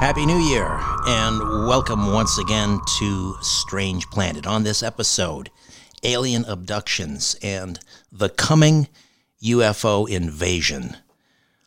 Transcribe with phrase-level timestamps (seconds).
[0.00, 4.46] Happy New Year, and welcome once again to Strange Planet.
[4.46, 5.50] On this episode,
[6.02, 7.78] alien abductions and
[8.10, 8.88] the coming
[9.44, 10.96] UFO invasion.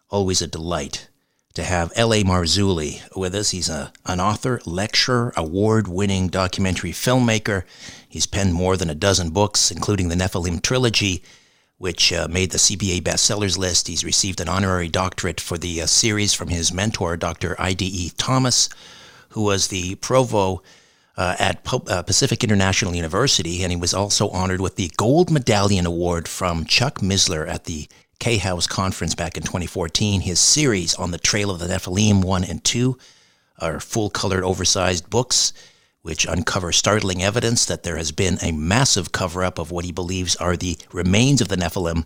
[0.09, 1.09] Always a delight
[1.53, 2.23] to have L.A.
[2.23, 3.51] Marzulli with us.
[3.51, 7.65] He's a, an author, lecturer, award winning documentary filmmaker.
[8.09, 11.21] He's penned more than a dozen books, including the Nephilim trilogy
[11.83, 13.89] which uh, made the CBA bestsellers list.
[13.89, 17.57] He's received an honorary doctorate for the uh, series from his mentor, Dr.
[17.59, 18.11] I.D.E.
[18.17, 18.69] Thomas,
[19.31, 20.63] who was the provost
[21.17, 25.29] uh, at po- uh, Pacific International University, and he was also honored with the Gold
[25.29, 30.21] Medallion Award from Chuck Missler at the K House Conference back in 2014.
[30.21, 32.97] His series on the Trail of the Nephilim 1 and 2
[33.59, 35.51] are full colored, oversized books
[36.03, 39.91] which uncover startling evidence that there has been a massive cover up of what he
[39.91, 42.05] believes are the remains of the Nephilim,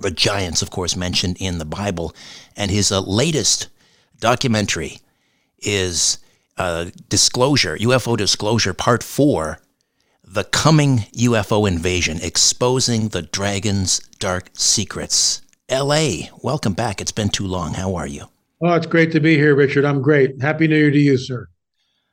[0.00, 2.14] the giants, of course, mentioned in the Bible.
[2.56, 3.68] And his uh, latest
[4.20, 4.98] documentary
[5.58, 6.18] is
[6.58, 9.58] uh, Disclosure, UFO Disclosure Part 4
[10.24, 15.40] The Coming UFO Invasion Exposing the Dragon's Dark Secrets.
[15.70, 17.00] LA, welcome back.
[17.00, 17.74] It's been too long.
[17.74, 18.26] How are you?
[18.62, 19.86] Oh, it's great to be here, Richard.
[19.86, 20.40] I'm great.
[20.42, 21.48] Happy New Year to you, sir.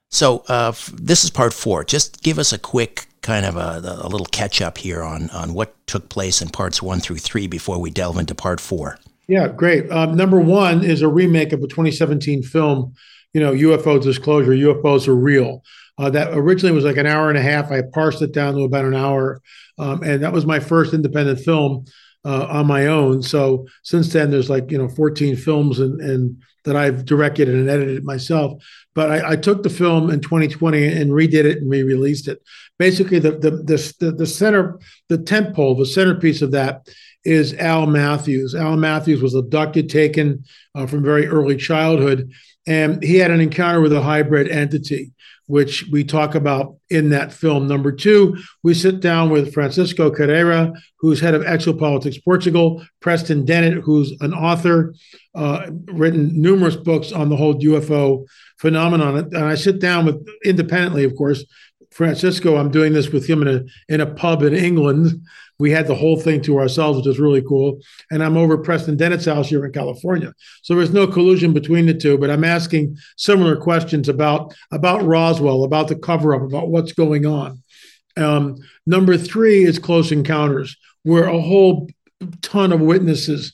[0.09, 1.83] So uh, this is part four.
[1.83, 5.53] Just give us a quick kind of a, a little catch up here on on
[5.53, 8.97] what took place in parts one through three before we delve into part four.
[9.27, 9.89] Yeah, great.
[9.91, 12.93] Um, number one is a remake of a 2017 film.
[13.33, 14.51] You know, UFO disclosure.
[14.51, 15.63] UFOs are real.
[15.99, 17.71] Uh, that originally was like an hour and a half.
[17.71, 19.41] I parsed it down to about an hour,
[19.77, 21.85] um, and that was my first independent film
[22.25, 23.21] uh, on my own.
[23.21, 27.69] So since then, there's like you know 14 films and and that I've directed and
[27.69, 28.63] edited myself.
[28.95, 32.41] But I, I, took the film in 2020 and redid it and re-released it.
[32.77, 36.87] Basically, the the the, the center, the tent pole, the centerpiece of that
[37.23, 38.55] is Al Matthews.
[38.55, 40.43] Al Matthews was abducted, taken
[40.75, 42.31] uh, from very early childhood,
[42.67, 45.11] and he had an encounter with a hybrid entity
[45.49, 47.67] which we talk about in that film.
[47.67, 53.81] Number two, we sit down with Francisco Carrera, who's head of Exopolitics Portugal, Preston Dennett,
[53.83, 54.93] who's an author,
[55.33, 58.27] uh, written numerous books on the whole UFO
[58.59, 59.17] phenomenon.
[59.17, 61.43] And I sit down with, independently, of course,
[61.91, 65.25] Francisco, I'm doing this with him in a in a pub in England.
[65.57, 67.79] We had the whole thing to ourselves, which is really cool.
[68.11, 70.33] And I'm over Preston Dennett's house here in California.
[70.61, 75.63] So there's no collusion between the two, but I'm asking similar questions about about Roswell,
[75.63, 77.61] about the cover up, about what's going on.
[78.15, 81.89] Um, number three is Close Encounters, where a whole
[82.41, 83.53] ton of witnesses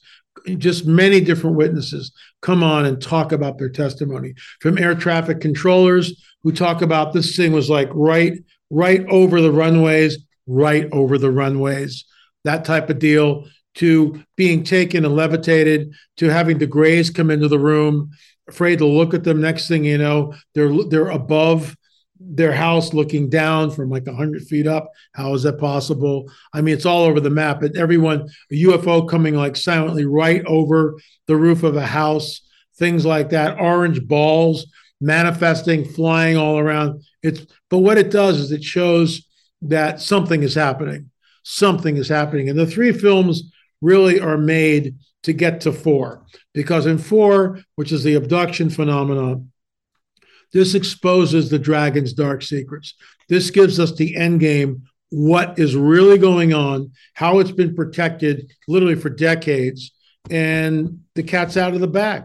[0.58, 2.12] just many different witnesses
[2.42, 7.36] come on and talk about their testimony from air traffic controllers who talk about this
[7.36, 8.34] thing was like right
[8.70, 12.06] right over the runways right over the runways
[12.46, 17.48] that type of deal to being taken and levitated to having the grays come into
[17.48, 18.12] the room
[18.48, 21.76] afraid to look at them next thing you know they're they're above
[22.18, 24.90] their house looking down from like 100 feet up.
[25.14, 26.32] How is that possible?
[26.54, 27.62] I mean, it's all over the map.
[27.62, 30.96] And everyone, a UFO coming like silently right over
[31.28, 32.40] the roof of a house,
[32.78, 34.66] things like that, orange balls
[35.02, 37.04] manifesting, flying all around.
[37.22, 39.28] It's, but what it does is it shows
[39.62, 41.12] that something is happening.
[41.44, 42.50] Something is happening.
[42.50, 43.52] And the three films
[43.82, 49.52] really are made to get to four, because in four, which is the abduction phenomenon,
[50.54, 52.94] this exposes the dragon's dark secrets.
[53.28, 58.52] This gives us the end game, what is really going on, how it's been protected
[58.68, 59.92] literally for decades,
[60.30, 62.24] and the cat's out of the bag.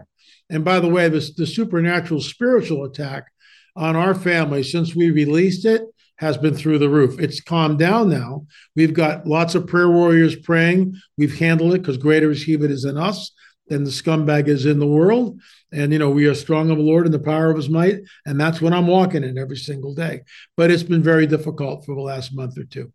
[0.51, 3.31] And by the way, this the supernatural spiritual attack
[3.75, 5.83] on our family since we released it
[6.17, 7.19] has been through the roof.
[7.19, 8.45] It's calmed down now.
[8.75, 10.95] We've got lots of prayer warriors praying.
[11.17, 13.31] We've handled it because greater is he that is in us
[13.69, 15.39] than the scumbag is in the world.
[15.71, 18.01] And, you know, we are strong of the Lord in the power of his might.
[18.25, 20.21] And that's what I'm walking in every single day.
[20.57, 22.91] But it's been very difficult for the last month or two.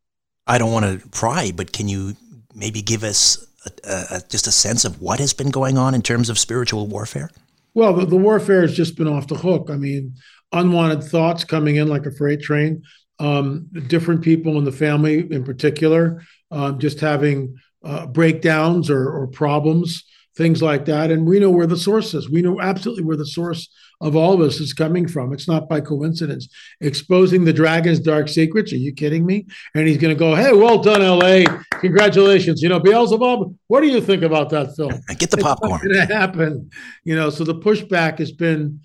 [0.47, 2.15] I don't want to pry, but can you
[2.55, 3.45] maybe give us
[3.85, 6.87] a, a, just a sense of what has been going on in terms of spiritual
[6.87, 7.31] warfare?
[7.77, 9.69] Well, the, the warfare has just been off the hook.
[9.71, 10.15] I mean,
[10.51, 12.83] unwanted thoughts coming in like a freight train,
[13.19, 19.27] um, different people in the family in particular, um, just having uh, breakdowns or, or
[19.27, 20.05] problems
[20.37, 21.11] things like that.
[21.11, 22.31] And we know where the source is.
[22.31, 23.69] We know absolutely where the source
[24.01, 25.33] of all of this is coming from.
[25.33, 26.49] It's not by coincidence.
[26.81, 28.73] Exposing the dragon's dark secrets.
[28.73, 29.47] Are you kidding me?
[29.75, 31.45] And he's going to go, hey, well done, LA.
[31.81, 32.63] Congratulations.
[32.63, 34.93] You know, Beelzebub, what do you think about that film?
[35.19, 35.81] Get the popcorn.
[35.85, 36.71] It's going to happen.
[37.05, 38.81] You know, so the pushback has been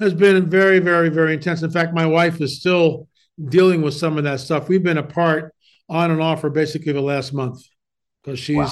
[0.00, 1.62] has been very, very, very intense.
[1.62, 3.08] In fact, my wife is still
[3.48, 4.68] dealing with some of that stuff.
[4.68, 5.54] We've been apart
[5.88, 7.62] on and off for basically the last month
[8.22, 8.70] because she's, wow.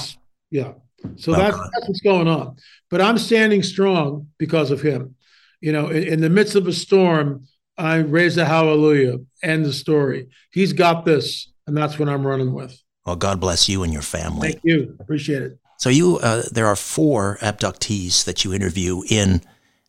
[0.51, 0.73] yeah.
[1.17, 2.57] So that's, that's what's going on.
[2.91, 5.15] But I'm standing strong because of him.
[5.61, 7.47] You know, in, in the midst of a storm,
[7.79, 9.19] I raise a hallelujah.
[9.43, 10.29] End the story.
[10.51, 12.79] He's got this, and that's what I'm running with.
[13.07, 14.53] Well, God bless you and your family.
[14.53, 14.97] Thank you.
[15.01, 15.59] Appreciate it.
[15.79, 19.41] So you, uh, there are four abductees that you interview in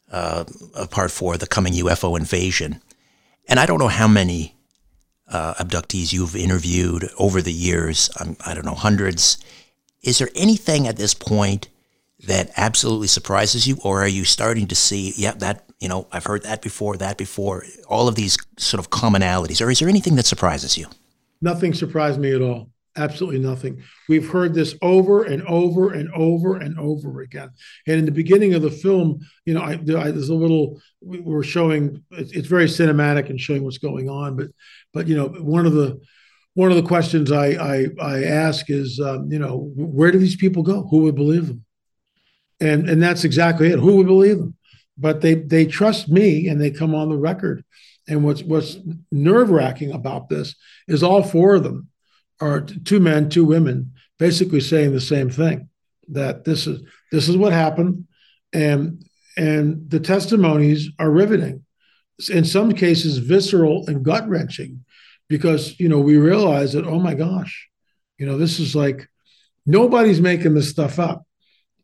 [0.10, 0.46] uh,
[0.90, 2.82] part four, the coming UFO invasion,
[3.50, 4.56] and I don't know how many
[5.28, 8.10] uh, abductees you've interviewed over the years.
[8.20, 9.38] Um, I don't know, hundreds.
[10.04, 11.70] Is there anything at this point
[12.28, 16.26] that absolutely surprises you, or are you starting to see, yeah, that, you know, I've
[16.26, 20.16] heard that before, that before, all of these sort of commonalities, or is there anything
[20.16, 20.88] that surprises you?
[21.42, 22.70] Nothing surprised me at all.
[22.98, 23.82] Absolutely nothing.
[24.10, 27.50] We've heard this over and over and over and over again.
[27.88, 31.42] And in the beginning of the film, you know, I, I, there's a little we're
[31.42, 32.04] showing.
[32.12, 34.36] It's very cinematic and showing what's going on.
[34.36, 34.48] But,
[34.94, 36.02] but you know, one of the
[36.54, 40.36] one of the questions I I, I ask is, um, you know, where do these
[40.36, 40.88] people go?
[40.88, 41.66] Who would believe them?
[42.60, 43.80] And and that's exactly it.
[43.80, 44.56] Who would believe them?
[44.98, 47.64] But they they trust me and they come on the record.
[48.08, 48.78] And what's what's
[49.12, 50.56] nerve wracking about this
[50.88, 51.88] is all four of them
[52.40, 55.70] are two men, two women, basically saying the same thing
[56.10, 56.82] that this is
[57.12, 58.08] this is what happened,
[58.52, 59.04] and
[59.38, 61.64] and the testimonies are riveting.
[62.30, 64.84] In some cases, visceral and gut wrenching
[65.32, 67.70] because you know we realize that oh my gosh
[68.20, 69.08] you know this is like
[69.66, 71.26] nobody's making this stuff up.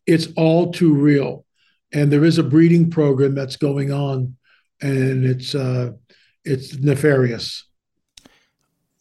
[0.06, 1.46] It's all too real.
[1.94, 4.36] And there is a breeding program that's going on
[4.82, 5.94] and it's uh
[6.44, 7.66] it's nefarious.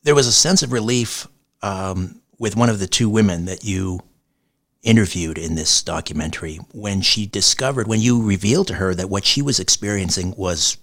[0.02, 1.26] There was a sense of relief
[1.62, 4.00] um, with one of the two women that you
[4.82, 9.42] interviewed in this documentary when she discovered when you revealed to her that what she
[9.42, 10.76] was experiencing was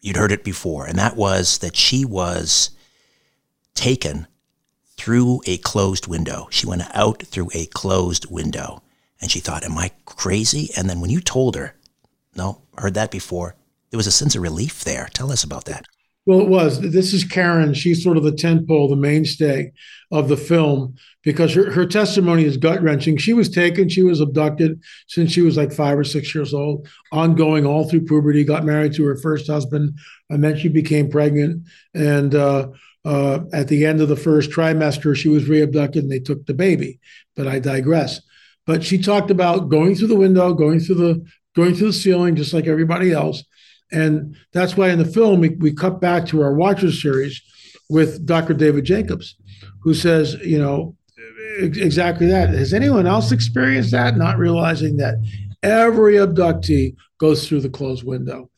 [0.00, 0.86] you'd heard it before.
[0.86, 2.70] And that was that she was
[3.74, 4.26] taken
[4.96, 6.48] through a closed window.
[6.50, 8.82] She went out through a closed window.
[9.20, 10.70] And she thought, Am I crazy?
[10.76, 11.74] And then when you told her,
[12.36, 13.54] No, heard that before,
[13.90, 15.08] there was a sense of relief there.
[15.12, 15.84] Tell us about that.
[16.26, 16.80] Well, it was.
[16.80, 17.72] This is Karen.
[17.72, 19.72] She's sort of the tent pole, the mainstay
[20.10, 23.16] of the film because her, her testimony is gut wrenching.
[23.16, 26.86] She was taken, she was abducted since she was like five or six years old,
[27.12, 29.98] ongoing all through puberty, got married to her first husband,
[30.28, 31.66] and then she became pregnant.
[31.94, 32.68] And uh,
[33.08, 36.52] uh, at the end of the first trimester, she was re-abducted and they took the
[36.52, 37.00] baby.
[37.34, 38.20] But I digress.
[38.66, 42.36] But she talked about going through the window, going through the going through the ceiling,
[42.36, 43.42] just like everybody else.
[43.90, 47.40] And that's why in the film we, we cut back to our Watchers series
[47.88, 48.52] with Dr.
[48.52, 49.36] David Jacobs,
[49.82, 50.94] who says, you know,
[51.58, 52.50] exactly that.
[52.50, 54.18] Has anyone else experienced that?
[54.18, 55.14] Not realizing that
[55.62, 58.50] every abductee goes through the closed window.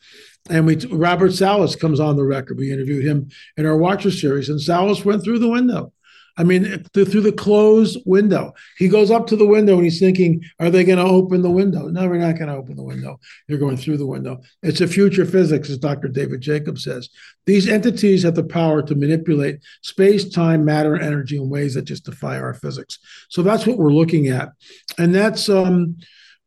[0.49, 2.57] And we Robert Salas comes on the record.
[2.57, 5.93] We interviewed him in our Watcher series, and Salas went through the window.
[6.37, 8.53] I mean, through the closed window.
[8.77, 11.51] He goes up to the window and he's thinking, are they going to open the
[11.51, 11.87] window?
[11.87, 13.19] No, we're not going to open the window.
[13.47, 14.41] You're going through the window.
[14.63, 16.07] It's a future physics, as Dr.
[16.07, 17.09] David Jacobs says.
[17.45, 22.05] These entities have the power to manipulate space, time, matter, energy in ways that just
[22.05, 22.97] defy our physics.
[23.29, 24.49] So that's what we're looking at.
[24.97, 25.97] And that's, um,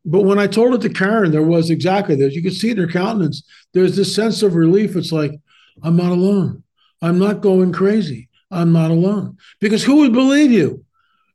[0.04, 2.34] but when I told it to Karen, there was exactly this.
[2.34, 3.42] You could see it in her countenance.
[3.72, 4.96] There's this sense of relief.
[4.96, 5.32] It's like,
[5.82, 6.62] I'm not alone.
[7.00, 8.28] I'm not going crazy.
[8.50, 9.38] I'm not alone.
[9.60, 10.84] Because who would believe you?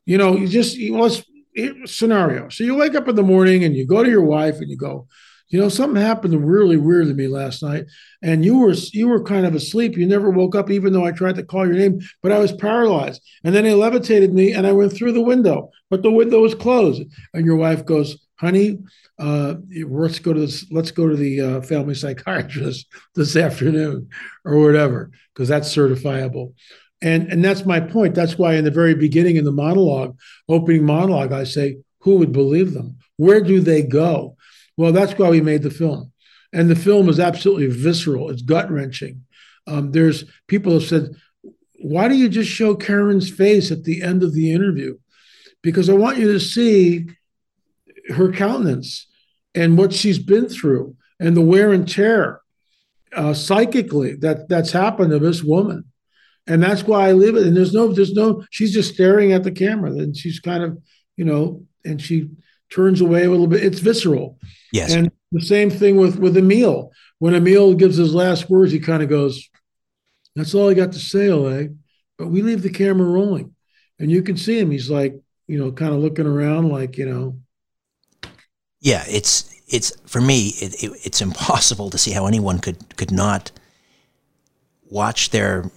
[0.06, 1.24] You know, you just, you let's,
[1.86, 2.50] scenario.
[2.50, 4.78] So you wake up in the morning and you go to your wife and you
[4.78, 5.08] go,
[5.50, 7.86] you know, something happened really weird to me last night.
[8.22, 9.98] And you were you were kind of asleep.
[9.98, 12.52] You never woke up, even though I tried to call your name, but I was
[12.52, 13.22] paralyzed.
[13.44, 16.54] And then they levitated me and I went through the window, but the window was
[16.54, 17.02] closed.
[17.34, 18.80] And your wife goes, honey,
[19.20, 19.56] uh,
[19.88, 24.10] let's go to this, let's go to the uh, family psychiatrist this afternoon
[24.46, 26.54] or whatever, because that's certifiable.
[27.02, 28.16] And, and that's my point.
[28.16, 30.18] That's why in the very beginning in the monologue,
[30.48, 32.98] opening monologue, I say, who would believe them?
[33.18, 34.36] Where do they go?
[34.78, 36.12] Well, that's why we made the film.
[36.52, 38.30] And the film is absolutely visceral.
[38.30, 39.24] It's gut wrenching.
[39.68, 41.12] Um, there's people have said,
[41.82, 44.98] why do you just show Karen's face at the end of the interview?
[45.62, 47.08] Because I want you to see
[48.10, 49.08] her countenance
[49.56, 52.42] and what she's been through and the wear and tear
[53.14, 55.86] uh, psychically that that's happened to this woman
[56.50, 57.46] and that's why I leave it.
[57.46, 58.44] And there's no, there's no.
[58.50, 60.80] She's just staring at the camera, and she's kind of,
[61.16, 62.30] you know, and she
[62.72, 63.64] turns away a little bit.
[63.64, 64.40] It's visceral.
[64.74, 64.92] Yes.
[64.92, 66.92] And the same thing with with Emil.
[67.20, 69.48] When Emil gives his last words, he kind of goes,
[70.36, 71.68] "That's all I got to say, LA."
[72.18, 73.54] But we leave the camera rolling,
[74.00, 74.72] and you can see him.
[74.72, 77.40] He's like, you know, kind of looking around, like you know.
[78.80, 80.50] Yeah, it's it's for me.
[80.60, 83.52] It, it, it's impossible to see how anyone could could not
[84.90, 85.70] watch their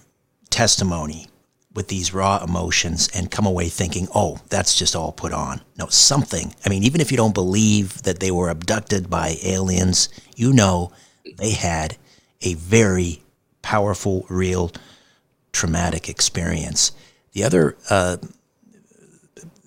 [0.49, 1.27] testimony
[1.73, 5.59] with these raw emotions and come away thinking, oh, that's just all put on.
[5.77, 6.53] No, something.
[6.65, 10.91] I mean, even if you don't believe that they were abducted by aliens, you know
[11.37, 11.97] they had
[12.43, 13.23] a very
[13.63, 14.71] powerful, real,
[15.51, 16.91] traumatic experience.
[17.31, 18.17] The other uh,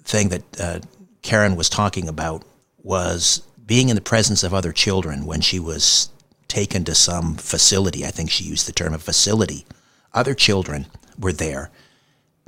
[0.04, 0.80] thing that uh,
[1.22, 2.44] Karen was talking about
[2.86, 6.08] was being in the presence of other children when she was
[6.46, 8.06] taken to some facility.
[8.06, 9.66] I think she used the term a facility
[10.16, 10.86] other children
[11.18, 11.70] were there,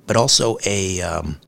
[0.07, 1.39] but also a um,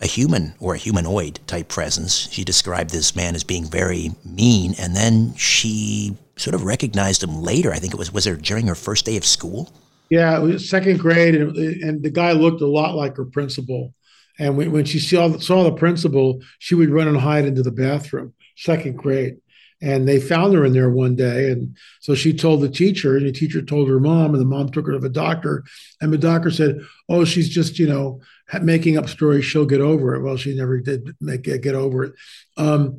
[0.00, 2.28] a human or a humanoid type presence.
[2.30, 7.42] She described this man as being very mean, and then she sort of recognized him
[7.42, 7.72] later.
[7.72, 9.70] I think it was was there during her first day of school.
[10.10, 13.92] Yeah, it was second grade, and, and the guy looked a lot like her principal.
[14.38, 17.70] And when, when she saw saw the principal, she would run and hide into the
[17.70, 18.34] bathroom.
[18.56, 19.36] Second grade,
[19.80, 21.50] and they found her in there one day.
[21.50, 24.70] And so she told the teacher, and the teacher told her mom, and the mom
[24.70, 25.64] took her to the doctor.
[26.00, 28.20] And the doctor said, Oh, she's just, you know,
[28.62, 29.44] making up stories.
[29.44, 30.22] She'll get over it.
[30.22, 32.14] Well, she never did make get over it.
[32.56, 32.98] Um,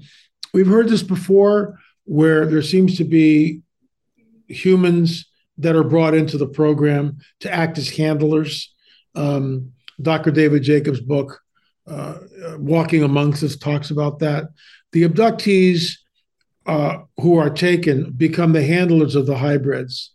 [0.53, 3.61] we've heard this before where there seems to be
[4.47, 5.25] humans
[5.57, 8.73] that are brought into the program to act as handlers.
[9.15, 9.71] Um,
[10.01, 10.31] Dr.
[10.31, 11.39] David Jacobs' book,
[11.87, 12.19] uh,
[12.57, 14.45] Walking Amongst Us, talks about that.
[14.91, 15.93] The abductees
[16.65, 20.11] uh, who are taken become the handlers of the hybrids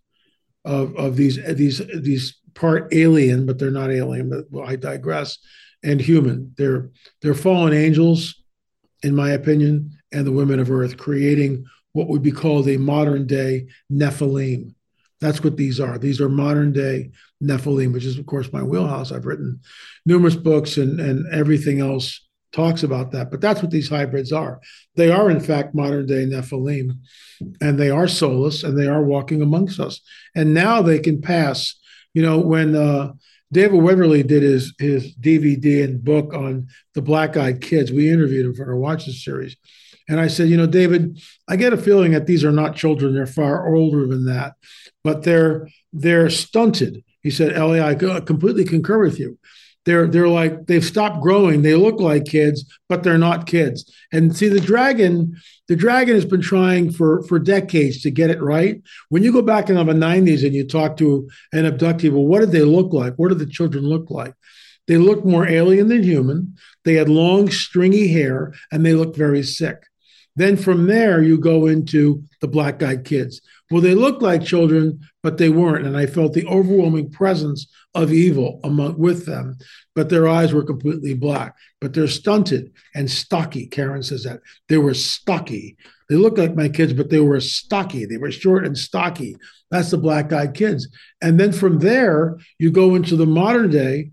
[0.64, 4.30] of, of these these these part alien, but they're not alien.
[4.30, 5.38] But well, I digress.
[5.82, 6.90] And human, they're
[7.22, 8.42] they're fallen angels,
[9.02, 13.26] in my opinion, and the women of Earth, creating what would be called a modern
[13.26, 14.74] day Nephilim.
[15.20, 15.98] That's what these are.
[15.98, 17.10] These are modern day
[17.42, 19.12] Nephilim, which is, of course, my wheelhouse.
[19.12, 19.60] I've written
[20.06, 23.30] numerous books and, and everything else talks about that.
[23.30, 24.60] But that's what these hybrids are.
[24.96, 26.98] They are, in fact, modern day Nephilim,
[27.60, 30.00] and they are soulless and they are walking amongst us.
[30.34, 31.74] And now they can pass.
[32.12, 33.12] You know, when uh,
[33.52, 38.46] David Weatherly did his his DVD and book on the black eyed kids, we interviewed
[38.46, 39.56] him for our Watchers series.
[40.08, 43.14] And I said, you know, David, I get a feeling that these are not children;
[43.14, 44.54] they're far older than that,
[45.04, 47.04] but they're they're stunted.
[47.22, 49.38] He said, Ellie, I completely concur with you.
[49.86, 51.62] They're they're like they've stopped growing.
[51.62, 53.90] They look like kids, but they're not kids.
[54.12, 55.36] And see, the dragon,
[55.68, 58.82] the dragon has been trying for for decades to get it right.
[59.08, 62.40] When you go back in the '90s and you talk to an abductee, well, what
[62.40, 63.14] did they look like?
[63.16, 64.34] What did the children look like?
[64.86, 66.56] They looked more alien than human.
[66.84, 69.86] They had long, stringy hair, and they looked very sick.
[70.36, 73.40] Then from there, you go into the black eyed kids.
[73.70, 75.86] Well, they looked like children, but they weren't.
[75.86, 79.58] And I felt the overwhelming presence of evil among with them,
[79.94, 81.54] but their eyes were completely black.
[81.80, 83.66] But they're stunted and stocky.
[83.66, 84.40] Karen says that.
[84.68, 85.76] They were stocky.
[86.08, 88.06] They looked like my kids, but they were stocky.
[88.06, 89.36] They were short and stocky.
[89.70, 90.88] That's the black eyed kids.
[91.22, 94.10] And then from there, you go into the modern day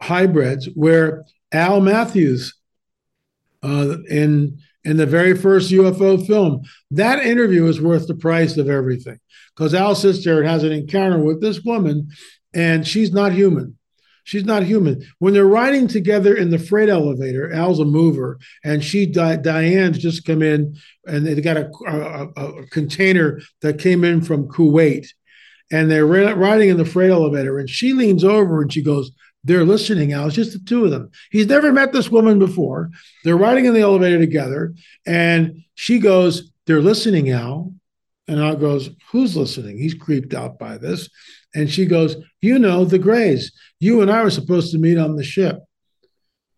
[0.00, 2.54] hybrids where Al Matthews
[3.62, 6.62] uh, in in the very first UFO film,
[6.92, 9.18] that interview is worth the price of everything
[9.54, 12.08] because Al and has an encounter with this woman,
[12.54, 13.76] and she's not human.
[14.22, 15.02] She's not human.
[15.18, 19.98] When they're riding together in the freight elevator, Al's a mover, and she, Di- Diane's
[19.98, 20.76] just come in,
[21.06, 22.28] and they got a, a,
[22.62, 25.08] a container that came in from Kuwait,
[25.72, 29.10] and they're riding in the freight elevator, and she leans over and she goes,
[29.46, 30.26] they're listening, Al.
[30.26, 31.10] It's just the two of them.
[31.30, 32.90] He's never met this woman before.
[33.24, 34.74] They're riding in the elevator together,
[35.06, 37.72] and she goes, They're listening, Al.
[38.28, 39.78] And Al goes, Who's listening?
[39.78, 41.08] He's creeped out by this.
[41.54, 43.52] And she goes, You know, the Greys.
[43.78, 45.60] You and I were supposed to meet on the ship.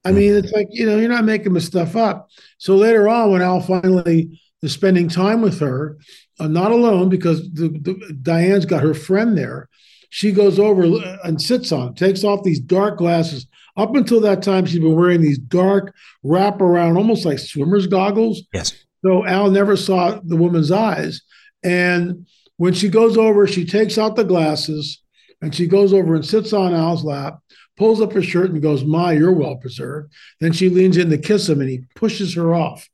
[0.05, 2.29] I mean, it's like, you know, you're not making this stuff up.
[2.57, 5.99] So later on, when Al finally is spending time with her,
[6.41, 9.69] uh, not alone because the, the, Diane's got her friend there,
[10.09, 10.85] she goes over
[11.25, 13.47] and sits on, takes off these dark glasses.
[13.77, 18.43] Up until that time, she's been wearing these dark wrap around, almost like swimmer's goggles.
[18.53, 18.75] Yes.
[19.05, 21.21] So Al never saw the woman's eyes.
[21.63, 25.01] And when she goes over, she takes out the glasses
[25.41, 27.39] and she goes over and sits on Al's lap,
[27.77, 30.13] pulls up her shirt and goes, My, you're well preserved.
[30.41, 32.89] Then she leans in to kiss him and he pushes her off.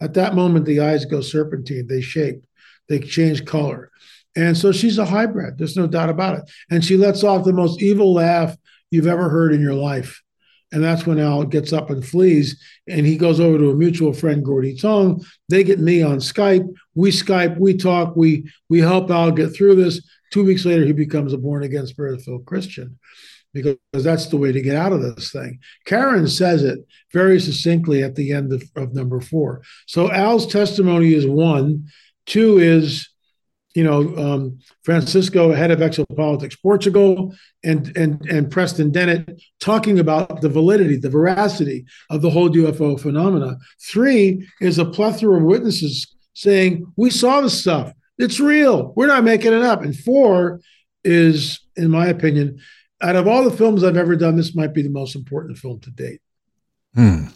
[0.00, 2.44] At that moment, the eyes go serpentine, they shape,
[2.88, 3.90] they change color.
[4.36, 5.58] And so she's a hybrid.
[5.58, 6.50] There's no doubt about it.
[6.70, 8.56] And she lets off the most evil laugh
[8.90, 10.22] you've ever heard in your life.
[10.72, 12.60] And that's when Al gets up and flees.
[12.88, 15.24] And he goes over to a mutual friend, Gordy Tong.
[15.48, 16.68] They get me on Skype.
[16.94, 20.04] We Skype, we talk, we we help Al get through this.
[20.32, 22.98] Two weeks later, he becomes a born again spirit filled Christian
[23.52, 25.60] because that's the way to get out of this thing.
[25.86, 26.80] Karen says it
[27.12, 29.62] very succinctly at the end of, of number four.
[29.86, 31.86] So Al's testimony is one.
[32.26, 33.08] Two is
[33.74, 37.34] you know, um, Francisco, head of Exopolitics Portugal,
[37.64, 42.98] and and and Preston Dennett talking about the validity, the veracity of the whole UFO
[42.98, 43.58] phenomena.
[43.82, 47.92] Three is a plethora of witnesses saying we saw the stuff.
[48.16, 48.92] It's real.
[48.96, 49.82] We're not making it up.
[49.82, 50.60] And four
[51.02, 52.60] is, in my opinion,
[53.02, 55.80] out of all the films I've ever done, this might be the most important film
[55.80, 56.20] to date.
[56.94, 57.26] Hmm.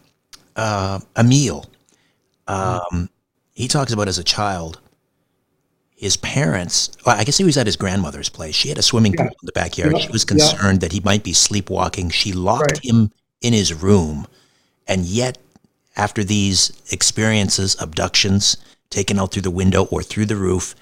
[0.55, 1.67] Uh, Emil.
[2.47, 3.11] Um,
[3.55, 4.81] he talks about as a child
[5.99, 8.55] his parents, well, I guess he was at his grandmother's place.
[8.55, 9.25] She had a swimming yeah.
[9.25, 9.95] pool in the backyard.
[9.95, 9.99] Yeah.
[9.99, 10.87] She was concerned yeah.
[10.89, 12.11] that he might be sleepwalking.
[12.11, 12.85] She locked right.
[12.85, 14.29] him in his room.
[14.87, 15.39] And yet,
[15.97, 18.57] after these experiences, abductions,
[18.91, 20.77] taken out through the window or through the roof,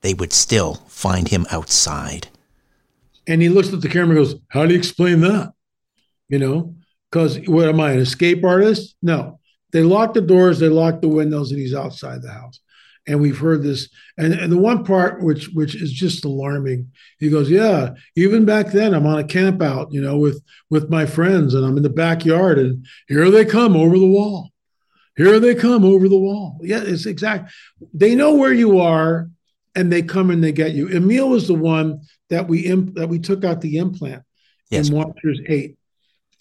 [0.00, 2.28] they would still find him outside.
[3.26, 5.52] And he looks at the camera and goes, How do you explain that?
[6.30, 6.74] You know,
[7.10, 8.96] because what am I, an escape artist?
[9.02, 9.40] No.
[9.72, 12.60] They lock the doors, they lock the windows, and he's outside the house
[13.06, 17.28] and we've heard this and, and the one part which which is just alarming he
[17.28, 21.04] goes yeah even back then i'm on a camp out you know with with my
[21.04, 24.50] friends and i'm in the backyard and here they come over the wall.
[25.16, 26.58] Here they come over the wall.
[26.62, 27.52] Yeah it's exact
[27.92, 29.30] they know where you are
[29.76, 30.88] and they come and they get you.
[30.88, 34.22] Emil was the one that we imp- that we took out the implant
[34.70, 34.88] yes.
[34.88, 35.76] in watchers 8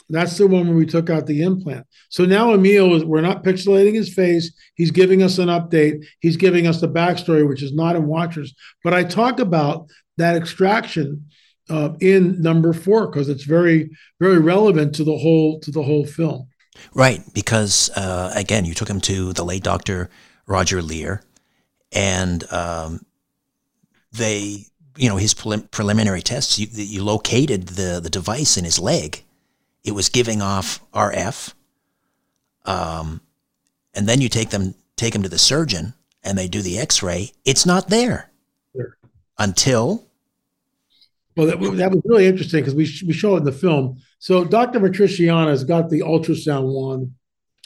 [0.09, 1.85] that's the one where we took out the implant.
[2.09, 4.53] So now Emil is, we're not pixelating his face.
[4.75, 6.05] He's giving us an update.
[6.19, 8.53] He's giving us the backstory, which is not in Watchers.
[8.83, 9.87] But I talk about
[10.17, 11.27] that extraction
[11.69, 13.89] uh, in number four because it's very,
[14.19, 16.47] very relevant to the whole to the whole film.
[16.93, 20.09] Right, because uh, again, you took him to the late Doctor
[20.47, 21.23] Roger Leir,
[21.91, 23.05] and um,
[24.11, 24.65] they,
[24.97, 26.59] you know, his prelim- preliminary tests.
[26.59, 29.22] You, you located the the device in his leg
[29.83, 31.53] it was giving off RF.
[32.65, 33.21] Um,
[33.93, 35.93] and then you take them, take them to the surgeon,
[36.23, 37.31] and they do the X-ray.
[37.45, 38.31] It's not there
[38.75, 38.97] sure.
[39.37, 40.05] until.
[41.35, 43.99] Well, that, that was really interesting because we we show it in the film.
[44.19, 44.79] So Dr.
[44.79, 47.13] Matriciana has got the ultrasound wand,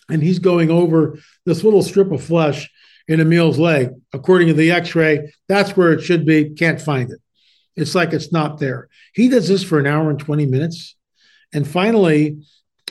[0.09, 2.69] and he's going over this little strip of flesh
[3.07, 3.91] in Emil's leg.
[4.13, 6.49] According to the X-ray, that's where it should be.
[6.51, 7.19] Can't find it.
[7.75, 8.89] It's like it's not there.
[9.13, 10.95] He does this for an hour and 20 minutes.
[11.53, 12.37] And finally,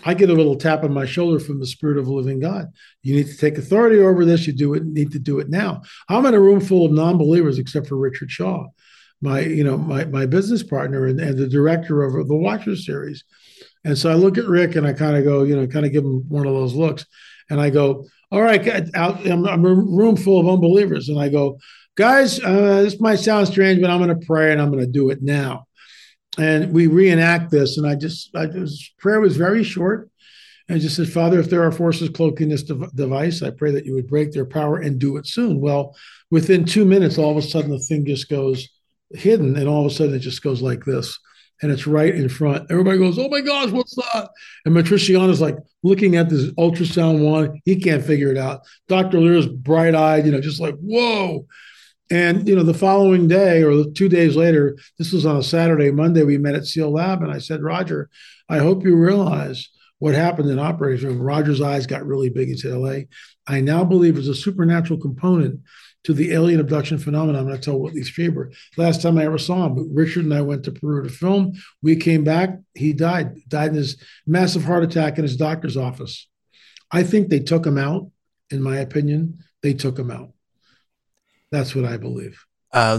[0.04, 2.66] I get a little tap on my shoulder from the Spirit of the Living God.
[3.02, 4.46] You need to take authority over this.
[4.46, 4.84] You do it.
[4.84, 5.82] Need to do it now.
[6.08, 8.66] I'm in a room full of non-believers, except for Richard Shaw,
[9.20, 13.24] my you know my my business partner and, and the director of the Watcher series.
[13.84, 15.92] And so I look at Rick and I kind of go, you know, kind of
[15.92, 17.06] give him one of those looks,
[17.50, 21.28] and I go, "All right, out, I'm, I'm a room full of unbelievers," and I
[21.30, 21.58] go,
[21.96, 24.90] "Guys, uh, this might sound strange, but I'm going to pray and I'm going to
[24.90, 25.65] do it now."
[26.38, 27.78] And we reenact this.
[27.78, 30.10] And I just, I just prayer was very short.
[30.68, 33.86] And I just said, Father, if there are forces cloaking this device, I pray that
[33.86, 35.60] you would break their power and do it soon.
[35.60, 35.96] Well,
[36.30, 38.68] within two minutes, all of a sudden the thing just goes
[39.10, 41.18] hidden, and all of a sudden it just goes like this.
[41.62, 42.70] And it's right in front.
[42.70, 44.28] Everybody goes, Oh my gosh, what's that?
[44.66, 47.62] And Matriciana's like looking at this ultrasound one.
[47.64, 48.60] He can't figure it out.
[48.88, 49.20] Dr.
[49.20, 51.46] Leir's bright eyed, you know, just like, Whoa.
[52.10, 55.90] And you know, the following day or two days later, this was on a Saturday.
[55.90, 58.08] Monday, we met at Seal Lab, and I said, Roger,
[58.48, 61.20] I hope you realize what happened in operating room.
[61.20, 62.48] Roger's eyes got really big.
[62.48, 63.00] He said, "La,
[63.46, 65.60] I now believe there's a supernatural component
[66.04, 68.54] to the alien abduction phenomenon." I'm going to tell Whitley Strieber.
[68.76, 71.54] Last time I ever saw him, Richard and I went to Peru to film.
[71.82, 72.58] We came back.
[72.74, 73.36] He died.
[73.48, 76.28] Died in his massive heart attack in his doctor's office.
[76.90, 78.10] I think they took him out.
[78.50, 80.35] In my opinion, they took him out.
[81.56, 82.44] That's what I believe.
[82.70, 82.98] Uh,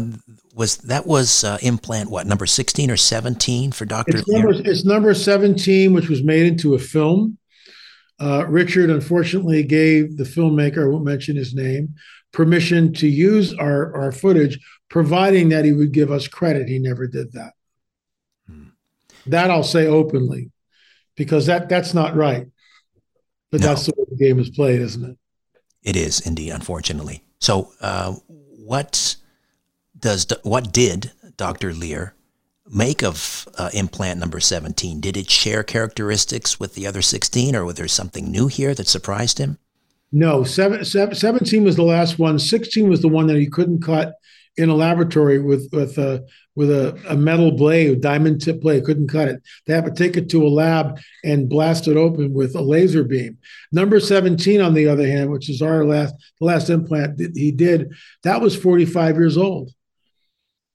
[0.56, 4.18] was that was uh, implant what number sixteen or seventeen for Doctor?
[4.18, 7.38] It's number, it's number seventeen, which was made into a film.
[8.20, 11.94] Uh, Richard unfortunately gave the filmmaker, I won't mention his name,
[12.32, 14.58] permission to use our, our footage,
[14.90, 16.68] providing that he would give us credit.
[16.68, 17.52] He never did that.
[18.50, 18.70] Hmm.
[19.28, 20.50] That I'll say openly,
[21.16, 22.48] because that that's not right.
[23.52, 23.68] But no.
[23.68, 25.18] that's the way the game is played, isn't it?
[25.84, 27.24] It is indeed, unfortunately.
[27.40, 28.16] So, uh,
[28.68, 29.16] what
[29.98, 31.74] does what did Dr.
[31.74, 32.14] Leir
[32.70, 35.00] make of uh, implant number 17?
[35.00, 38.88] Did it share characteristics with the other 16, or was there something new here that
[38.88, 39.58] surprised him?
[40.12, 42.38] No, seven, seven, 17 was the last one.
[42.40, 44.16] 16 was the one that he couldn't cut
[44.58, 49.10] in a laboratory with with a with a, a metal blade, diamond tip blade, couldn't
[49.10, 49.44] cut it.
[49.66, 53.04] They have to take it to a lab and blast it open with a laser
[53.04, 53.38] beam.
[53.72, 57.52] Number 17, on the other hand, which is our last the last implant that he
[57.52, 57.94] did,
[58.24, 59.70] that was 45 years old.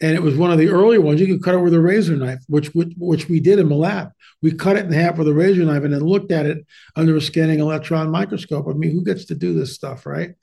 [0.00, 1.20] And it was one of the earlier ones.
[1.20, 3.74] You could cut it with a razor knife, which, which which we did in the
[3.74, 4.10] lab.
[4.40, 6.64] We cut it in half with a razor knife and then looked at it
[6.96, 8.66] under a scanning electron microscope.
[8.68, 10.34] I mean, who gets to do this stuff, right?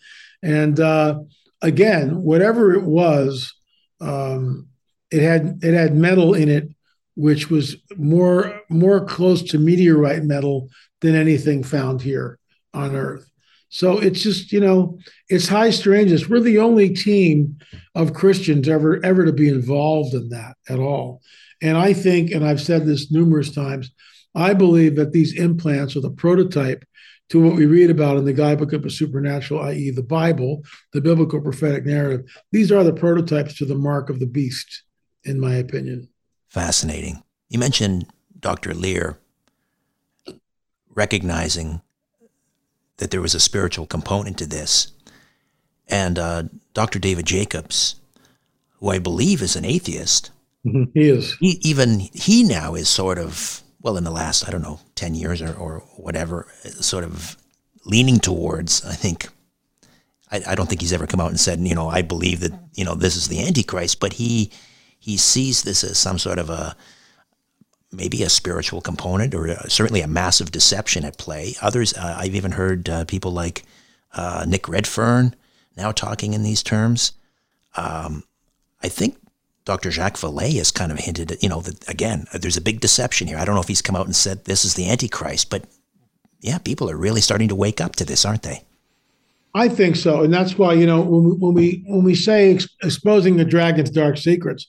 [0.41, 1.19] And uh,
[1.62, 3.54] again, whatever it was,
[4.02, 4.67] um,
[5.12, 6.69] it had it had metal in it,
[7.15, 10.69] which was more more close to meteorite metal
[11.02, 12.38] than anything found here
[12.74, 13.30] on Earth.
[13.69, 16.30] So it's just you know it's high strangeness.
[16.30, 17.58] We're the only team
[17.95, 21.22] of Christians ever ever to be involved in that at all.
[21.62, 23.91] And I think, and I've said this numerous times,
[24.34, 26.86] I believe that these implants are the prototype
[27.29, 30.63] to what we read about in the guidebook of the supernatural, i.e., the Bible,
[30.93, 32.25] the biblical prophetic narrative.
[32.51, 34.83] These are the prototypes to the mark of the beast,
[35.23, 36.09] in my opinion.
[36.47, 37.23] Fascinating.
[37.49, 38.07] You mentioned
[38.39, 38.73] Dr.
[38.73, 39.17] Leir
[40.89, 41.81] recognizing
[42.97, 44.91] that there was a spiritual component to this.
[45.87, 46.99] And uh, Dr.
[46.99, 47.95] David Jacobs,
[48.79, 50.31] who I believe is an atheist,
[50.63, 51.35] he is.
[51.39, 55.15] He, even he now is sort of well, in the last, I don't know, 10
[55.15, 57.37] years or, or whatever, sort of
[57.85, 59.27] leaning towards, I think,
[60.31, 62.51] I, I, don't think he's ever come out and said, you know, I believe that,
[62.73, 64.51] you know, this is the Antichrist, but he,
[64.99, 66.75] he sees this as some sort of a,
[67.91, 71.55] maybe a spiritual component or a, certainly a massive deception at play.
[71.61, 73.63] Others, uh, I've even heard uh, people like
[74.13, 75.35] uh, Nick Redfern
[75.77, 77.13] now talking in these terms.
[77.75, 78.23] Um,
[78.81, 79.17] I think
[79.69, 79.91] Dr.
[79.91, 83.27] Jacques Vallée has kind of hinted at, you know, that again, there's a big deception
[83.27, 83.38] here.
[83.38, 85.63] I don't know if he's come out and said this is the Antichrist, but
[86.41, 88.63] yeah, people are really starting to wake up to this, aren't they?
[89.53, 92.55] I think so, and that's why you know when we when we when we say
[92.55, 94.65] ex- exposing the dragon's dark secrets,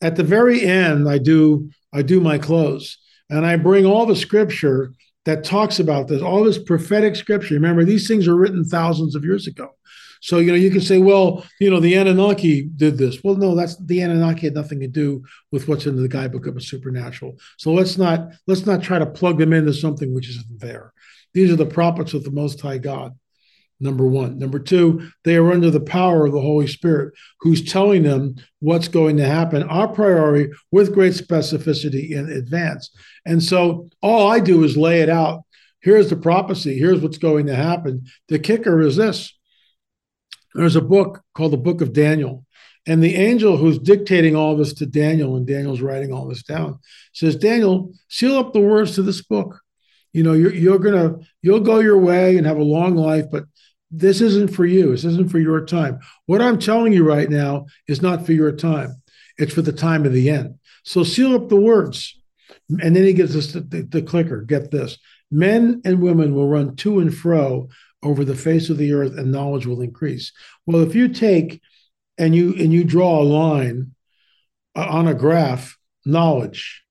[0.00, 2.96] at the very end, I do I do my close,
[3.28, 4.94] and I bring all the scripture
[5.26, 7.52] that talks about this, all this prophetic scripture.
[7.52, 9.74] Remember, these things were written thousands of years ago.
[10.20, 13.22] So, you know, you can say, well, you know, the Anunnaki did this.
[13.22, 16.56] Well, no, that's the Anunnaki had nothing to do with what's in the guidebook of
[16.56, 17.36] a supernatural.
[17.58, 20.92] So let's not let's not try to plug them into something which isn't there.
[21.34, 23.16] These are the prophets of the Most High God.
[23.80, 24.40] Number one.
[24.40, 28.88] Number two, they are under the power of the Holy Spirit, who's telling them what's
[28.88, 32.90] going to happen, our priority with great specificity in advance.
[33.24, 35.44] And so all I do is lay it out
[35.80, 38.06] here's the prophecy, here's what's going to happen.
[38.28, 39.37] The kicker is this
[40.54, 42.44] there's a book called the Book of Daniel.
[42.86, 46.78] And the angel who's dictating all this to Daniel, and Daniel's writing all this down,
[47.12, 49.60] says, Daniel, seal up the words to this book.
[50.14, 53.44] You know, you're, you're gonna you'll go your way and have a long life, but
[53.90, 54.90] this isn't for you.
[54.92, 56.00] This isn't for your time.
[56.26, 59.02] What I'm telling you right now is not for your time.
[59.36, 60.58] It's for the time of the end.
[60.82, 62.18] So seal up the words.
[62.70, 64.42] And then he gives us the, the, the clicker.
[64.42, 64.98] Get this.
[65.30, 67.68] Men and women will run to and fro
[68.02, 70.32] over the face of the earth and knowledge will increase.
[70.66, 71.60] Well, if you take
[72.16, 73.94] and you and you draw a line
[74.74, 76.84] uh, on a graph, knowledge,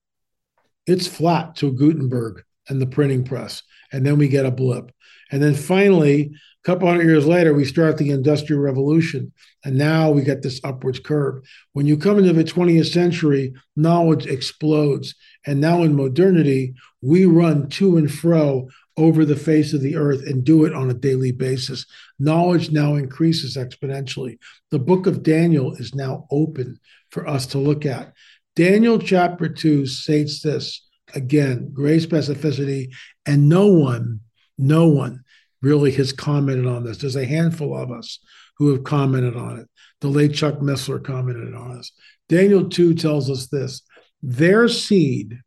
[0.85, 3.63] it's flat to Gutenberg and the printing press.
[3.91, 4.91] And then we get a blip.
[5.31, 6.31] And then finally,
[6.67, 9.31] couple hundred years later, we start the Industrial Revolution.
[9.63, 11.41] And now we get this upwards curve.
[11.71, 15.15] When you come into the 20th century, knowledge explodes.
[15.45, 20.27] And now in modernity, we run to and fro over the face of the earth
[20.27, 21.85] and do it on a daily basis.
[22.19, 24.37] Knowledge now increases exponentially.
[24.69, 28.11] The book of Daniel is now open for us to look at.
[28.57, 32.89] Daniel chapter 2 states this again, great specificity,
[33.25, 34.19] and no one,
[34.57, 35.23] no one
[35.61, 36.97] really has commented on this.
[36.97, 38.19] There's a handful of us
[38.57, 39.67] who have commented on it.
[40.01, 41.91] The late Chuck Missler commented on this.
[42.29, 43.81] Daniel 2 tells us this
[44.21, 45.39] their seed,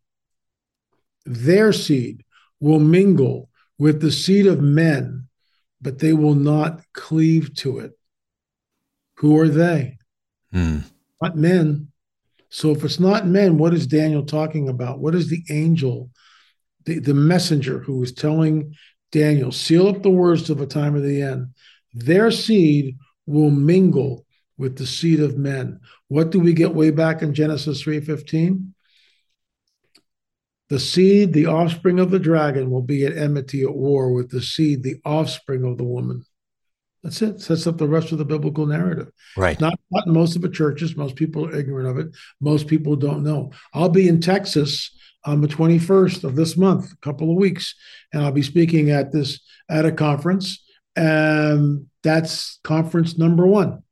[1.25, 2.25] their seed
[2.61, 5.29] will mingle with the seed of men,
[5.81, 7.93] but they will not cleave to it.
[9.17, 9.99] Who are they?
[10.55, 10.85] Mm.
[11.21, 11.89] Not men.
[12.49, 14.99] So if it's not men, what is Daniel talking about?
[14.99, 16.11] What is the angel,
[16.85, 18.75] the, the messenger who is telling
[19.13, 21.49] Daniel, seal up the words to the time of the end?
[21.93, 22.97] Their seed
[23.27, 25.81] will mingle with the seed of men.
[26.09, 28.75] What do we get way back in Genesis 3:15?
[30.69, 34.41] The seed, the offspring of the dragon, will be at enmity at war with the
[34.41, 36.25] seed, the offspring of the woman.
[37.03, 37.41] That's it.
[37.41, 39.11] Sets up the rest of the biblical narrative.
[39.37, 39.59] Right.
[39.61, 40.97] Not, not in most of the churches.
[40.97, 42.15] Most people are ignorant of it.
[42.41, 43.53] Most people don't know.
[43.73, 47.75] I'll be in Texas on the 21st of this month, a couple of weeks,
[48.13, 50.65] and I'll be speaking at this at a conference.
[50.97, 53.83] And that's conference number one.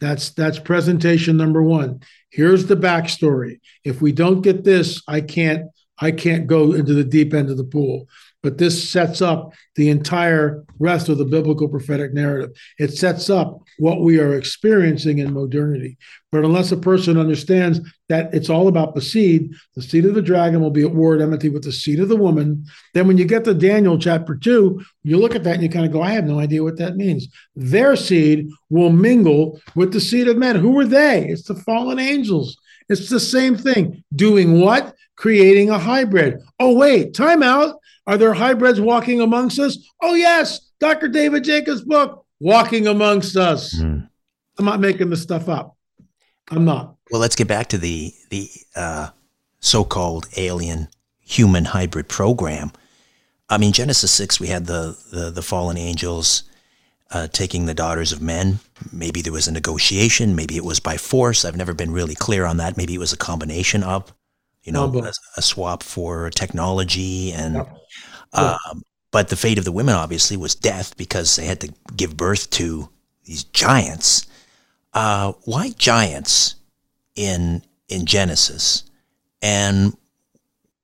[0.00, 2.00] That's that's presentation number one.
[2.30, 3.60] Here's the backstory.
[3.84, 5.66] If we don't get this, I can't
[6.00, 8.06] I can't go into the deep end of the pool.
[8.42, 12.50] But this sets up the entire rest of the biblical prophetic narrative.
[12.78, 15.98] It sets up what we are experiencing in modernity.
[16.30, 20.22] But unless a person understands that it's all about the seed, the seed of the
[20.22, 22.64] dragon will be at war at enmity with the seed of the woman.
[22.94, 25.86] Then when you get to Daniel chapter two, you look at that and you kind
[25.86, 27.26] of go, I have no idea what that means.
[27.56, 30.56] Their seed will mingle with the seed of men.
[30.56, 31.26] Who are they?
[31.28, 32.56] It's the fallen angels.
[32.88, 34.02] It's the same thing.
[34.14, 34.94] Doing what?
[35.18, 36.40] creating a hybrid.
[36.58, 37.80] Oh, wait, time out.
[38.06, 39.76] Are there hybrids walking amongst us?
[40.00, 40.70] Oh, yes.
[40.80, 41.08] Dr.
[41.08, 43.74] David Jacobs' book, Walking Amongst Us.
[43.74, 44.08] Mm.
[44.58, 45.76] I'm not making this stuff up.
[46.50, 46.94] I'm not.
[47.10, 49.10] Well, let's get back to the the uh,
[49.60, 50.88] so-called alien
[51.20, 52.72] human hybrid program.
[53.50, 56.44] I mean, Genesis six, we had the the, the fallen angels
[57.10, 58.58] uh, taking the daughters of men.
[58.92, 60.36] Maybe there was a negotiation.
[60.36, 61.44] Maybe it was by force.
[61.44, 62.76] I've never been really clear on that.
[62.76, 64.12] Maybe it was a combination of
[64.64, 67.54] you know, a, a, swap for technology and.
[67.54, 67.64] Yeah.
[68.34, 72.16] Um, but the fate of the women obviously was death because they had to give
[72.16, 72.90] birth to
[73.24, 74.26] these giants.
[74.92, 76.56] Uh, why giants
[77.14, 78.84] in in Genesis,
[79.40, 79.96] and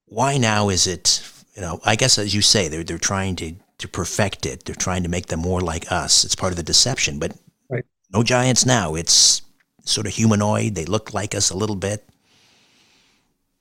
[0.07, 1.23] why now is it?
[1.55, 4.65] You know, I guess as you say, they're they're trying to to perfect it.
[4.65, 6.25] They're trying to make them more like us.
[6.25, 7.19] It's part of the deception.
[7.19, 7.37] But
[7.69, 7.85] right.
[8.13, 8.95] no giants now.
[8.95, 9.43] It's
[9.85, 10.75] sort of humanoid.
[10.75, 12.03] They look like us a little bit.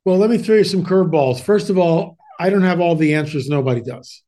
[0.06, 1.42] Well, let me throw you some curveballs.
[1.42, 3.50] First of all, I don't have all the answers.
[3.50, 4.24] Nobody does.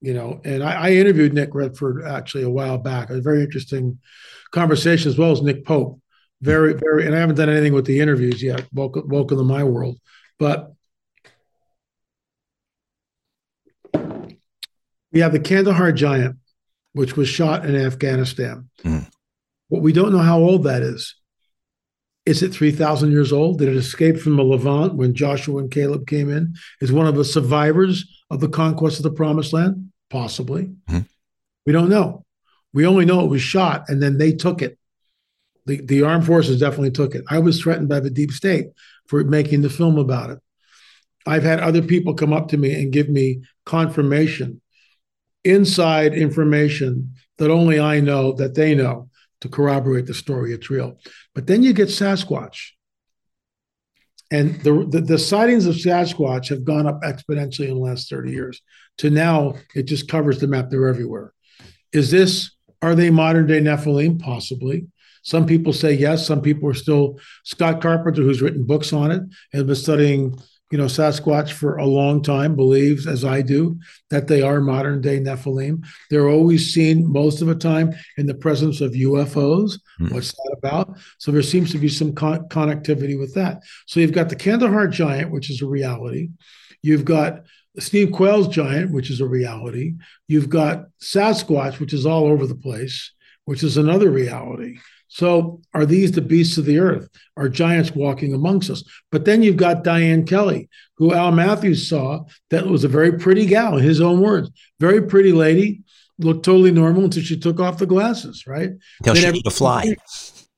[0.00, 3.10] You know, and I, I interviewed Nick Redfern actually a while back.
[3.10, 3.98] A very interesting
[4.52, 6.00] conversation, as well as Nick Pope.
[6.40, 8.66] Very, very, and I haven't done anything with the interviews yet.
[8.72, 9.98] Welcome, welcome to my world.
[10.38, 10.72] But
[15.12, 16.36] we have the Kandahar Giant,
[16.92, 18.68] which was shot in Afghanistan.
[18.84, 19.08] Mm.
[19.70, 21.14] But we don't know how old that is.
[22.24, 23.58] Is it 3,000 years old?
[23.58, 26.54] Did it escape from the Levant when Joshua and Caleb came in?
[26.80, 29.92] Is one of the survivors of the conquest of the promised land?
[30.10, 30.64] Possibly.
[30.88, 31.00] Mm-hmm.
[31.66, 32.24] We don't know.
[32.72, 34.76] We only know it was shot and then they took it.
[35.66, 37.24] The, the armed forces definitely took it.
[37.28, 38.66] I was threatened by the deep state
[39.06, 40.38] for making the film about it.
[41.26, 44.60] I've had other people come up to me and give me confirmation,
[45.46, 50.52] inside information that only I know that they know to corroborate the story.
[50.52, 50.98] It's real.
[51.34, 52.70] But then you get Sasquatch.
[54.30, 58.32] And the, the, the sightings of Sasquatch have gone up exponentially in the last 30
[58.32, 58.60] years.
[58.98, 60.68] To now, it just covers the map.
[60.68, 61.32] They're everywhere.
[61.92, 62.50] Is this,
[62.82, 64.20] are they modern day Nephilim?
[64.20, 64.86] Possibly.
[65.22, 66.26] Some people say yes.
[66.26, 70.38] Some people are still, Scott Carpenter, who's written books on it, has been studying
[70.70, 73.78] you know, Sasquatch for a long time believes, as I do,
[74.10, 75.84] that they are modern day Nephilim.
[76.10, 79.78] They're always seen most of the time in the presence of UFOs.
[80.00, 80.12] Mm.
[80.12, 80.98] What's that about?
[81.18, 83.62] So there seems to be some con- connectivity with that.
[83.86, 86.30] So you've got the Kandahar giant, which is a reality.
[86.82, 87.44] You've got
[87.78, 89.94] Steve Quayle's giant, which is a reality.
[90.26, 93.12] You've got Sasquatch, which is all over the place,
[93.44, 94.78] which is another reality.
[95.08, 97.08] So are these the beasts of the earth?
[97.36, 98.82] Are giants walking amongst us?
[99.10, 103.46] But then you've got Diane Kelly, who Al Matthews saw that was a very pretty
[103.46, 105.82] gal, in his own words, very pretty lady,
[106.18, 108.70] looked totally normal until she took off the glasses, right?
[109.00, 109.94] Until she ate the fly.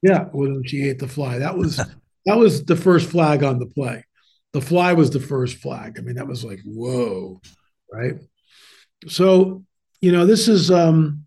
[0.02, 1.38] Yeah, when she ate the fly.
[1.38, 1.76] That was
[2.26, 4.04] that was the first flag on the play.
[4.52, 5.98] The fly was the first flag.
[5.98, 7.40] I mean, that was like, whoa,
[7.92, 8.14] right?
[9.06, 9.64] So,
[10.00, 11.26] you know, this is um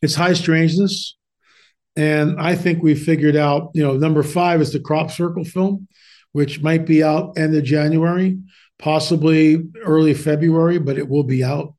[0.00, 1.16] it's high strangeness
[1.96, 5.88] and I think we figured out, you know, number five is the Crop Circle film,
[6.32, 8.38] which might be out end of January,
[8.78, 11.74] possibly early February, but it will be out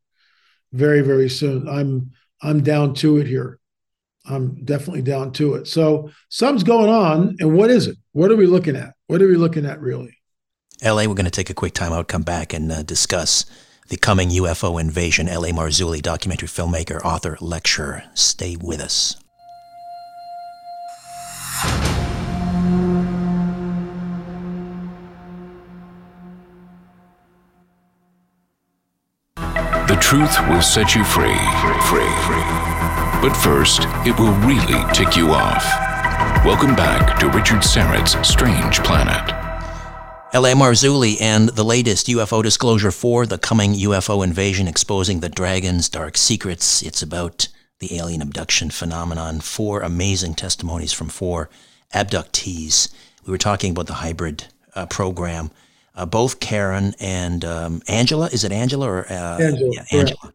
[0.71, 1.67] very, very soon.
[1.67, 3.60] I'm I'm down to it here.
[4.28, 5.67] I'm definitely down to it.
[5.67, 7.36] So something's going on.
[7.39, 7.97] And what is it?
[8.12, 8.93] What are we looking at?
[9.08, 10.17] What are we looking at really?
[10.84, 13.45] LA, we're going to take a quick time out, come back and uh, discuss
[13.88, 15.28] the coming UFO invasion.
[15.28, 18.04] LA Marzulli, documentary filmmaker, author, lecturer.
[18.13, 19.15] Stay with us.
[29.88, 31.38] The truth will set you free,
[31.88, 32.44] free, free.
[33.22, 35.63] But first, it will really tick you off.
[36.44, 39.32] Welcome back to Richard Syrett's Strange Planet.
[40.34, 40.54] L.A.
[40.54, 46.18] Marzulli and the latest UFO disclosure for the coming UFO invasion exposing the dragon's dark
[46.18, 46.82] secrets.
[46.82, 47.48] It's about
[47.88, 49.39] the alien abduction phenomenon.
[49.39, 51.50] Four amazing testimonies from four
[51.93, 52.91] abductees.
[53.26, 55.52] We were talking about the hybrid uh, program.
[55.93, 59.71] Uh, both Karen and um, Angela, is it Angela or uh, Angela?
[59.71, 60.34] Yeah, Angela.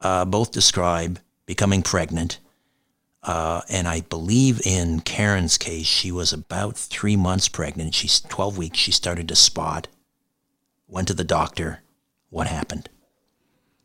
[0.00, 2.38] Uh, both describe becoming pregnant.
[3.22, 7.94] Uh, and I believe in Karen's case, she was about three months pregnant.
[7.94, 8.78] She's 12 weeks.
[8.78, 9.88] She started to spot,
[10.88, 11.80] went to the doctor.
[12.30, 12.88] What happened?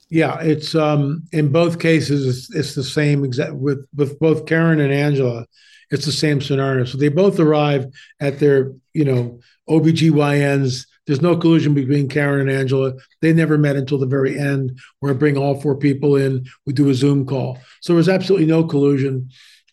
[0.10, 4.94] Yeah, it's um, in both cases, it's, the same exact with, with both Karen and
[4.94, 5.46] Angela
[5.90, 6.86] it's the same scenario.
[6.86, 7.88] So they both arrive
[8.20, 9.40] at their, you know,
[9.70, 10.86] OBGYNs.
[11.06, 12.94] There's no collusion between Karen and Angela.
[13.22, 16.46] They never met until the very end, where I bring all four people in.
[16.66, 17.60] We do a Zoom call.
[17.82, 19.30] So there's absolutely no collusion.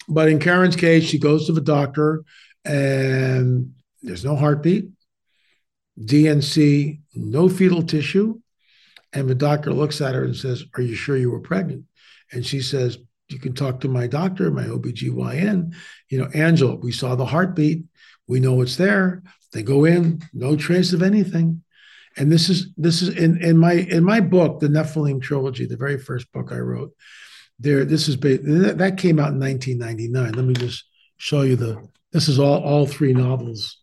[0.09, 2.23] But in Karen's case, she goes to the doctor
[2.65, 4.89] and there's no heartbeat,
[6.03, 8.39] D&C, no fetal tissue.
[9.15, 11.85] And the doctor looks at her and says, Are you sure you were pregnant?
[12.33, 12.99] And she says,
[13.29, 15.75] you can talk to my doctor, my OBGYN.
[16.09, 17.85] You know, Angela, we saw the heartbeat.
[18.29, 19.23] We know it's there.
[19.53, 21.63] They go in, no trace of anything.
[22.17, 25.77] And this is this is in, in my in my book, the Nephilim trilogy, the
[25.77, 26.93] very first book I wrote.
[27.59, 30.33] There, this is that came out in 1999.
[30.33, 30.85] Let me just
[31.17, 31.89] show you the.
[32.13, 33.79] This is all all three novels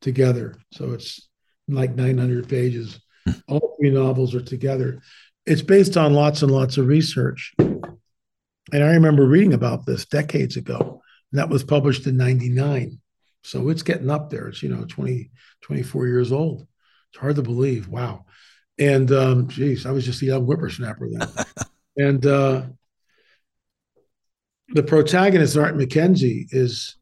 [0.00, 0.56] together.
[0.72, 1.28] So it's
[1.68, 3.00] like 900 pages.
[3.48, 5.00] All three novels are together.
[5.46, 7.54] It's based on lots and lots of research.
[7.58, 11.02] And I remember reading about this decades ago.
[11.32, 12.98] And that was published in 99.
[13.42, 14.48] So it's getting up there.
[14.48, 16.66] It's, you know, 20, 24 years old.
[17.10, 17.88] It's hard to believe.
[17.88, 18.24] Wow.
[18.78, 21.28] And um, geez, I was just a young whippersnapper then.
[21.96, 22.62] and uh,
[24.68, 26.96] the protagonist, Art McKenzie, is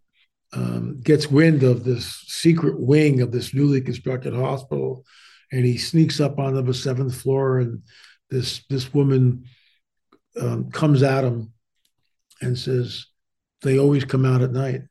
[0.52, 5.04] um, gets wind of this secret wing of this newly constructed hospital,
[5.52, 7.82] and he sneaks up onto the seventh floor, and
[8.30, 9.44] this this woman
[10.40, 11.52] um, comes at him
[12.40, 13.06] and says,
[13.60, 14.82] "They always come out at night.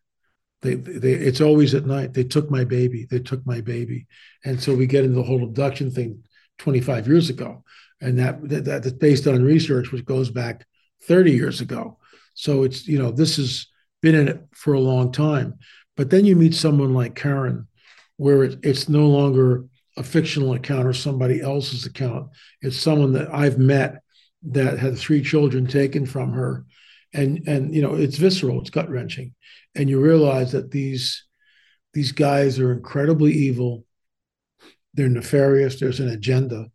[0.61, 2.13] They, they, it's always at night.
[2.13, 3.07] They took my baby.
[3.09, 4.07] They took my baby."
[4.45, 6.23] And so we get into the whole abduction thing
[6.59, 7.63] 25 years ago,
[7.99, 10.65] and that, that that's based on research which goes back
[11.07, 11.97] 30 years ago.
[12.35, 13.65] So it's you know this has
[14.03, 15.55] been in it for a long time.
[15.97, 17.67] But then you meet someone like Karen,
[18.17, 19.65] where it, it's no longer
[19.97, 22.29] a fictional account or somebody else's account.
[22.61, 24.01] It's someone that I've met
[24.43, 26.65] that had three children taken from her.
[27.13, 29.33] And and you know it's visceral it's gut wrenching
[29.75, 31.25] and you realize that these
[31.93, 33.85] these guys are incredibly evil.
[34.93, 35.79] They're nefarious.
[35.79, 36.67] There's an agenda.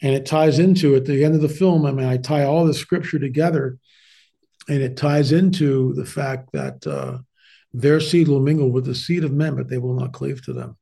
[0.00, 2.64] And it ties into at the end of the film i mean i tie all
[2.64, 3.78] the scripture together
[4.68, 7.18] and it ties into the fact that uh,
[7.72, 10.52] their seed will mingle with the seed of men but they will not cleave to
[10.52, 10.76] them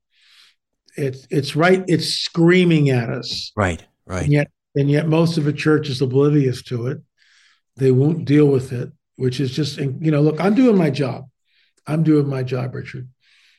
[1.01, 1.85] it's it's right.
[1.89, 3.53] It's screaming at us.
[3.57, 3.83] Right.
[4.07, 4.25] Right.
[4.25, 6.99] And yet, and yet, most of the church is oblivious to it.
[7.77, 10.21] They won't deal with it, which is just you know.
[10.21, 11.29] Look, I'm doing my job.
[11.87, 13.09] I'm doing my job, Richard.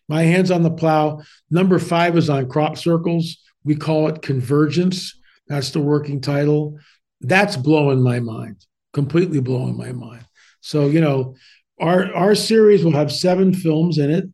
[0.07, 1.21] My hands on the plow.
[1.49, 3.37] Number five is on crop circles.
[3.63, 5.17] We call it convergence.
[5.47, 6.79] That's the working title.
[7.21, 10.25] That's blowing my mind, completely blowing my mind.
[10.61, 11.35] So, you know,
[11.79, 14.25] our our series will have seven films in it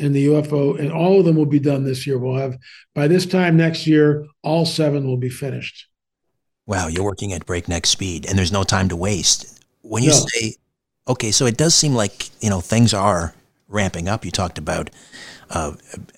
[0.00, 2.18] in the UFO, and all of them will be done this year.
[2.18, 2.58] We'll have
[2.94, 5.86] by this time next year, all seven will be finished.
[6.66, 9.64] Wow, you're working at breakneck speed, and there's no time to waste.
[9.82, 10.26] When you no.
[10.26, 10.54] say,
[11.08, 13.34] okay, so it does seem like you know things are
[13.68, 14.24] ramping up.
[14.24, 14.90] You talked about
[15.50, 15.72] uh,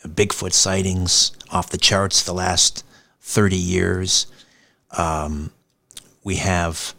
[0.07, 2.85] Bigfoot sightings off the charts the last
[3.21, 4.27] 30 years.
[4.97, 5.53] Um,
[6.25, 6.95] we have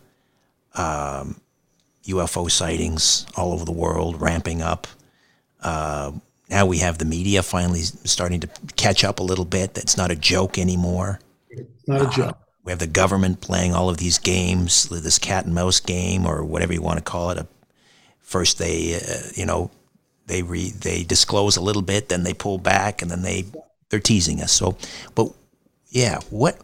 [0.76, 1.40] um,
[2.06, 4.88] UFO sightings all over the world ramping up.
[5.62, 6.12] Uh,
[6.54, 9.74] now we have the media finally starting to catch up a little bit.
[9.74, 11.20] That's not a joke anymore.
[11.50, 12.30] It's not a joke.
[12.30, 16.28] Uh, we have the government playing all of these games, this cat and mouse game,
[16.28, 17.46] or whatever you want to call it.
[18.22, 19.72] First, they, uh, you know,
[20.28, 23.46] they re, they disclose a little bit, then they pull back, and then they
[23.90, 24.52] they're teasing us.
[24.52, 24.78] So,
[25.16, 25.30] but
[25.90, 26.58] yeah, what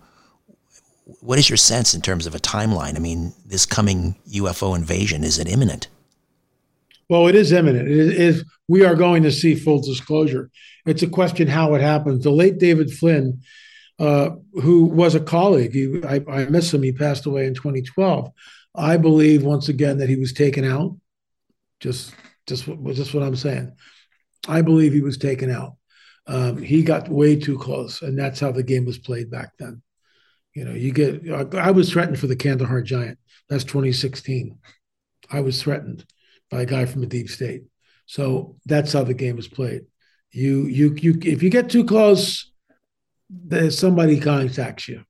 [1.19, 2.95] what is your sense in terms of a timeline?
[2.95, 5.87] I mean, this coming UFO invasion is it imminent?
[7.09, 7.89] Well, it is imminent.
[7.89, 8.45] It is.
[8.67, 10.51] We are going to see full disclosure.
[10.85, 12.23] It's a question how it happens.
[12.23, 13.41] The late David Flynn,
[13.97, 16.83] uh, who was a colleague, he, I, I miss him.
[16.83, 18.31] He passed away in 2012.
[18.75, 20.95] I believe once again that he was taken out.
[21.79, 22.13] Just,
[22.45, 23.71] just, just what I'm saying.
[24.47, 25.77] I believe he was taken out.
[26.27, 29.81] Um, he got way too close, and that's how the game was played back then.
[30.53, 31.27] You know, you get.
[31.55, 33.17] I was threatened for the Kandahar Giant.
[33.49, 34.59] That's 2016.
[35.31, 36.05] I was threatened
[36.49, 37.63] by a guy from a deep state.
[38.05, 39.85] So that's how the game is played.
[40.31, 41.19] You, you, you.
[41.21, 42.51] If you get too close,
[43.29, 45.03] there's somebody contacts you.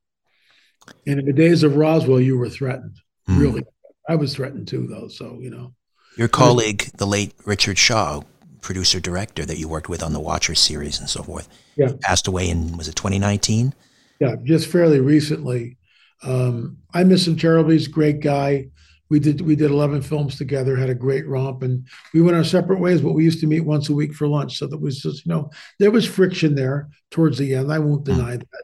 [1.05, 2.97] And in the days of Roswell, you were threatened.
[3.27, 3.39] Mm.
[3.39, 3.63] Really,
[4.07, 5.07] I was threatened too, though.
[5.07, 5.73] So you know,
[6.17, 8.21] your colleague, the late Richard Shaw,
[8.61, 11.91] producer director that you worked with on the Watcher series and so forth, yeah.
[12.01, 13.73] passed away in was it 2019?
[14.19, 15.77] Yeah, just fairly recently.
[16.23, 17.77] Um, I miss him terribly.
[17.77, 18.67] He's a great guy.
[19.09, 22.43] We did we did 11 films together, had a great romp, and we went our
[22.43, 23.01] separate ways.
[23.01, 25.31] But we used to meet once a week for lunch, so that was just you
[25.31, 25.49] know
[25.79, 27.71] there was friction there towards the end.
[27.71, 28.63] I won't deny that,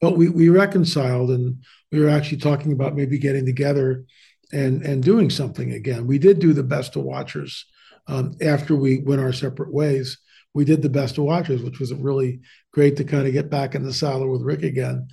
[0.00, 4.04] but we we reconciled, and we were actually talking about maybe getting together
[4.52, 6.06] and and doing something again.
[6.06, 7.66] We did do the best of Watchers
[8.06, 10.18] um, after we went our separate ways.
[10.54, 12.40] We did the best of Watchers, which was really
[12.72, 15.08] great to kind of get back in the saddle with Rick again.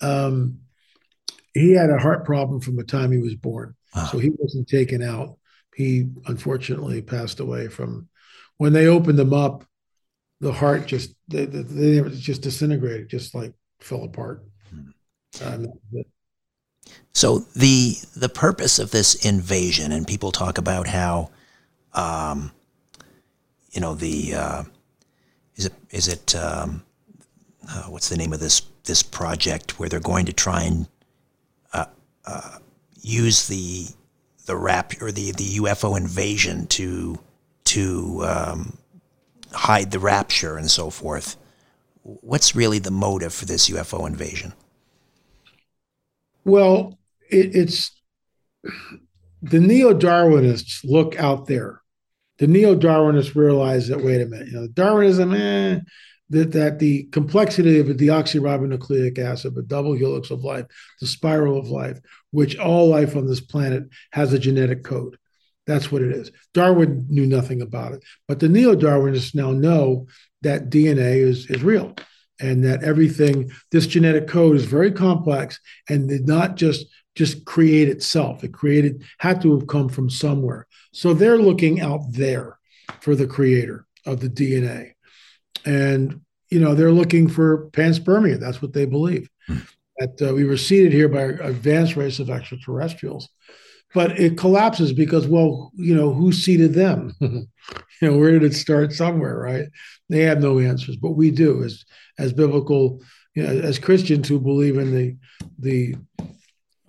[0.00, 0.60] Um,
[1.54, 4.06] he had a heart problem from the time he was born, wow.
[4.06, 5.36] so he wasn't taken out.
[5.74, 8.08] He unfortunately passed away from
[8.58, 9.64] when they opened him up.
[10.40, 14.42] The heart just they, they, they just disintegrated, just like fell apart.
[15.44, 15.66] Um,
[17.12, 21.30] so the the purpose of this invasion, and people talk about how,
[21.92, 22.52] um,
[23.72, 24.62] you know, the uh,
[25.56, 26.82] is it is it um,
[27.68, 30.88] uh, what's the name of this this project where they're going to try and
[31.72, 31.86] uh,
[32.24, 32.58] uh,
[33.00, 33.86] use the
[34.46, 37.18] the rap or the the UFO invasion to
[37.64, 38.78] to um,
[39.52, 41.36] hide the rapture and so forth.
[42.02, 44.54] What's really the motive for this UFO invasion?
[46.44, 46.98] Well,
[47.30, 47.92] it, it's
[49.42, 51.80] the neo Darwinists look out there.
[52.38, 55.80] The neo Darwinists realize that wait a minute, you know, Darwinism, eh,
[56.30, 60.66] that, that the complexity of a deoxyribonucleic acid, the double helix of life,
[61.00, 61.98] the spiral of life,
[62.30, 65.18] which all life on this planet has a genetic code.
[65.66, 66.32] That's what it is.
[66.54, 70.06] Darwin knew nothing about it, but the neo Darwinists now know
[70.42, 71.94] that DNA is, is real
[72.40, 77.88] and that everything, this genetic code is very complex and did not just just create
[77.88, 78.44] itself.
[78.44, 80.66] It created had to have come from somewhere.
[80.92, 82.58] So they're looking out there
[83.00, 84.92] for the creator of the DNA.
[85.64, 88.38] And you know, they're looking for panspermia.
[88.38, 89.28] That's what they believe.
[89.46, 89.58] Hmm.
[89.98, 93.28] That uh, we were seeded here by an advanced race of extraterrestrials.
[93.92, 97.12] But it collapses because, well, you know, who seeded them?
[97.20, 97.48] you
[98.00, 98.92] know, where did it start?
[98.92, 99.66] Somewhere, right?
[100.08, 101.84] They have no answers, but we do as
[102.18, 103.00] as biblical,
[103.34, 105.16] you know, as Christians who believe in the
[105.58, 105.96] the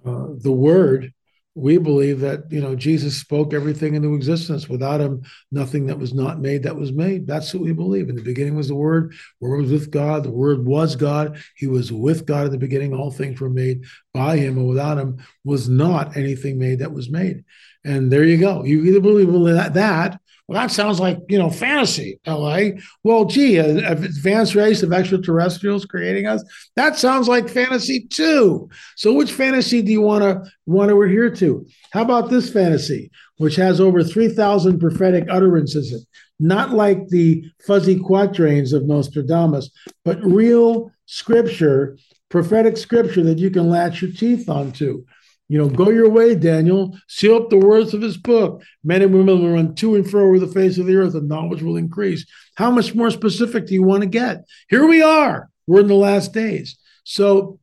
[0.05, 1.11] uh, the Word
[1.53, 4.69] we believe that you know jesus spoke everything into existence.
[4.69, 5.21] Without him
[5.51, 7.27] nothing that was not made that was made.
[7.27, 8.09] That's what we believe.
[8.09, 9.13] In the beginning was the word.
[9.39, 10.23] Word was with god.
[10.23, 11.41] The word was god.
[11.55, 12.93] He was with god in the beginning.
[12.93, 13.83] All things were made
[14.13, 14.57] by him.
[14.57, 17.43] And without him was not anything made that was made.
[17.83, 18.63] And there you go.
[18.63, 22.71] You either believe that, that Well, that sounds like, you know, fantasy, LA.
[23.03, 26.43] Well, gee, an advanced race of extraterrestrials creating us.
[26.75, 28.69] That sounds like fantasy too.
[28.95, 31.65] So which fantasy do you want to want to adhere to?
[31.93, 36.05] How about this fantasy, which has over 3,000 prophetic utterances?
[36.39, 39.69] Not like the fuzzy quatrains of Nostradamus,
[40.03, 41.97] but real scripture,
[42.29, 45.05] prophetic scripture that you can latch your teeth onto.
[45.51, 46.97] You know, go your way, Daniel.
[47.09, 48.63] Seal up the words of his book.
[48.85, 51.27] Men and women will run to and fro over the face of the earth, and
[51.27, 52.25] knowledge will increase.
[52.55, 54.45] How much more specific do you want to get?
[54.69, 55.49] Here we are.
[55.67, 56.77] We're in the last days.
[57.03, 57.59] So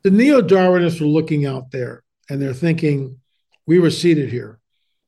[0.00, 3.20] the neo Darwinists are looking out there and they're thinking,
[3.66, 4.58] we were seeded here.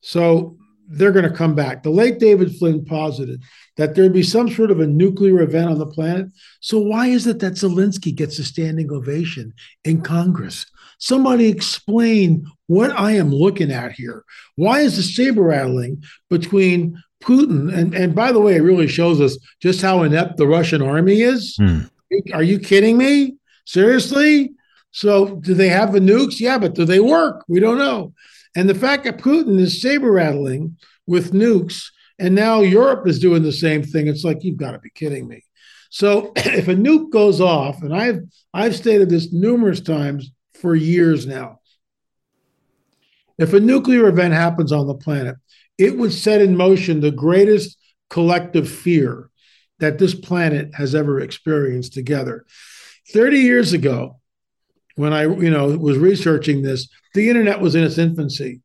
[0.01, 0.58] So
[0.89, 1.83] they're going to come back.
[1.83, 3.43] The late David Flynn posited
[3.77, 6.27] that there'd be some sort of a nuclear event on the planet.
[6.59, 9.53] So why is it that Zelensky gets a standing ovation
[9.85, 10.65] in Congress?
[10.97, 14.25] Somebody explain what I am looking at here.
[14.55, 19.19] Why is the saber rattling between Putin and and by the way, it really shows
[19.19, 21.55] us just how inept the Russian army is.
[21.57, 21.81] Hmm.
[22.33, 23.35] Are you kidding me?
[23.65, 24.53] Seriously?
[24.91, 26.39] So do they have the nukes?
[26.39, 27.43] Yeah, but do they work?
[27.47, 28.13] We don't know.
[28.55, 31.85] And the fact that Putin is saber rattling with nukes,
[32.17, 35.27] and now Europe is doing the same thing, it's like you've got to be kidding
[35.27, 35.43] me.
[35.89, 38.21] So if a nuke goes off, and I've
[38.53, 41.59] I've stated this numerous times for years now,
[43.37, 45.35] if a nuclear event happens on the planet,
[45.77, 47.77] it would set in motion the greatest
[48.09, 49.29] collective fear
[49.79, 52.45] that this planet has ever experienced together.
[53.13, 54.18] 30 years ago,
[54.99, 58.59] when I, you know, was researching this, the internet was in its infancy.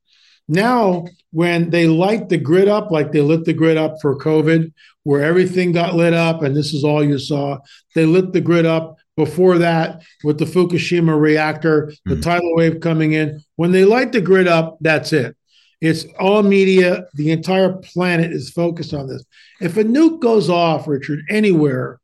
[0.48, 4.72] Now, when they light the grid up, like they lit the grid up for COVID,
[5.04, 7.58] where everything got lit up, and this is all you saw,
[7.94, 12.20] they lit the grid up before that with the Fukushima reactor, the mm-hmm.
[12.22, 13.40] tidal wave coming in.
[13.54, 15.36] When they light the grid up, that's it.
[15.80, 17.04] It's all media.
[17.14, 19.24] The entire planet is focused on this.
[19.60, 22.00] If a nuke goes off, Richard, anywhere,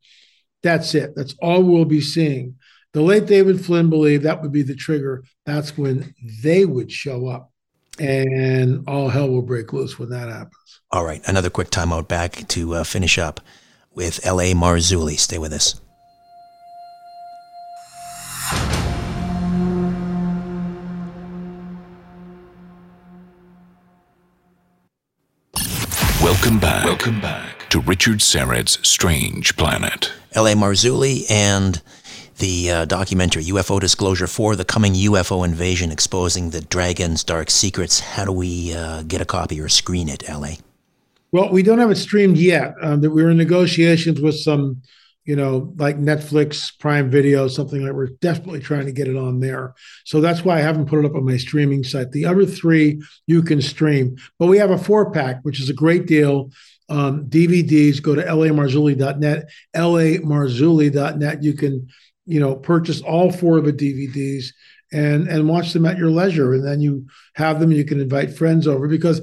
[0.63, 1.15] that's it.
[1.17, 2.55] That's all we'll be seeing.
[2.93, 5.23] The late David Flynn believed that would be the trigger.
[5.45, 6.13] That's when
[6.43, 7.49] they would show up.
[7.99, 10.81] And all hell will break loose when that happens.
[10.91, 11.21] All right.
[11.25, 13.39] Another quick timeout back to uh, finish up
[13.93, 14.53] with L.A.
[14.53, 15.17] Marzulli.
[15.17, 15.79] Stay with us.
[26.21, 26.85] Welcome back.
[26.85, 30.11] Welcome back to Richard Syrett's Strange Planet.
[30.33, 30.55] L.A.
[30.55, 31.81] Marzulli and
[32.41, 37.99] the uh, documentary UFO Disclosure 4 The Coming UFO Invasion Exposing the Dragon's Dark Secrets.
[37.99, 40.53] How do we uh, get a copy or screen it, LA?
[41.31, 42.73] Well, we don't have it streamed yet.
[42.81, 44.81] Um, we're in negotiations with some,
[45.23, 49.39] you know, like Netflix, Prime Video, something like we're desperately trying to get it on
[49.39, 49.75] there.
[50.03, 52.11] So that's why I haven't put it up on my streaming site.
[52.11, 55.73] The other three you can stream, but we have a four pack, which is a
[55.73, 56.49] great deal.
[56.89, 61.43] Um, DVDs, go to lamarzulli.net, lamarzulli.net.
[61.43, 61.87] You can
[62.25, 64.47] you know, purchase all four of the DVDs
[64.91, 67.71] and and watch them at your leisure, and then you have them.
[67.71, 69.21] You can invite friends over because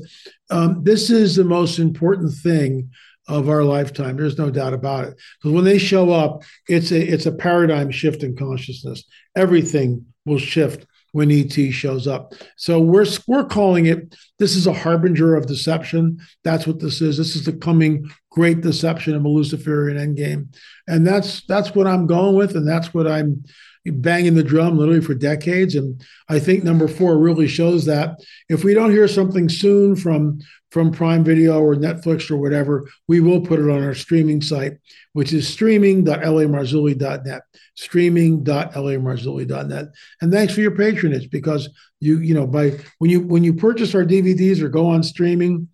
[0.51, 2.91] um, this is the most important thing
[3.29, 4.17] of our lifetime.
[4.17, 5.21] There's no doubt about it.
[5.39, 9.05] Because when they show up, it's a it's a paradigm shift in consciousness.
[9.37, 12.35] Everything will shift when ET shows up.
[12.57, 14.15] So we're we're calling it.
[14.39, 16.19] This is a harbinger of deception.
[16.45, 17.19] That's what this is.
[17.19, 20.55] This is the coming great deception of a Luciferian endgame,
[20.87, 23.43] and that's that's what I'm going with, and that's what I'm
[23.91, 25.75] banging the drum literally for decades.
[25.75, 28.19] And I think number four really shows that
[28.49, 33.21] if we don't hear something soon from from Prime Video or Netflix or whatever, we
[33.21, 34.75] will put it on our streaming site,
[35.15, 37.43] which is streaming.lamarzulli.net,
[37.75, 39.87] streaming.lamarzulli.net.
[40.21, 41.71] And thanks for your patronage because
[42.01, 45.69] you, you know, by when you when you purchase our DVDs or go on streaming,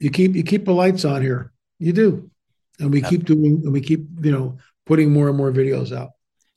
[0.00, 1.52] you keep you keep the lights on here.
[1.78, 2.30] You do.
[2.80, 6.10] And we keep doing and we keep, you know, putting more and more videos out.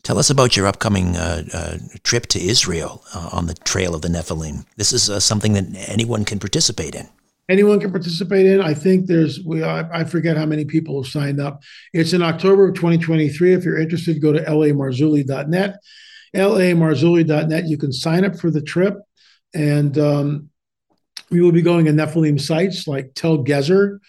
[0.03, 4.01] Tell us about your upcoming uh, uh, trip to Israel uh, on the Trail of
[4.01, 4.65] the Nephilim.
[4.75, 7.07] This is uh, something that anyone can participate in
[7.51, 8.61] anyone can participate in.
[8.61, 11.61] I think there's we I, forget how many people have signed up.
[11.93, 13.53] It's in October of 2023.
[13.53, 15.75] If you're interested, go to lamarzulli.net.
[16.33, 17.65] lamarzulli.net.
[17.65, 18.95] You can sign up for the trip,
[19.53, 20.49] and um,
[21.29, 23.99] we will be going to Nephilim sites like Tel Gezer,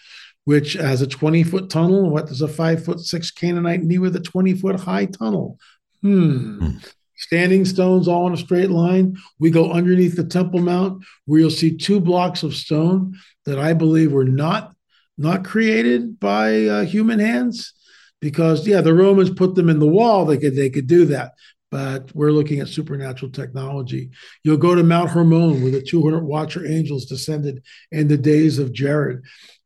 [0.45, 2.09] which has a 20 foot tunnel.
[2.09, 5.57] What does a five foot six Canaanite need with a 20 foot high tunnel?
[6.01, 6.59] Hmm.
[6.59, 6.77] hmm
[7.15, 9.17] standing stones all in a straight line.
[9.39, 13.15] We go underneath the Temple Mount where you'll see two blocks of stone
[13.45, 14.73] that I believe were not
[15.17, 17.73] not created by uh, human hands
[18.19, 21.33] because yeah the Romans put them in the wall they could they could do that
[21.73, 24.11] but we're looking at supernatural technology.
[24.43, 28.73] You'll go to Mount Hermon, where the 200 Watcher angels descended in the days of
[28.73, 29.23] Jared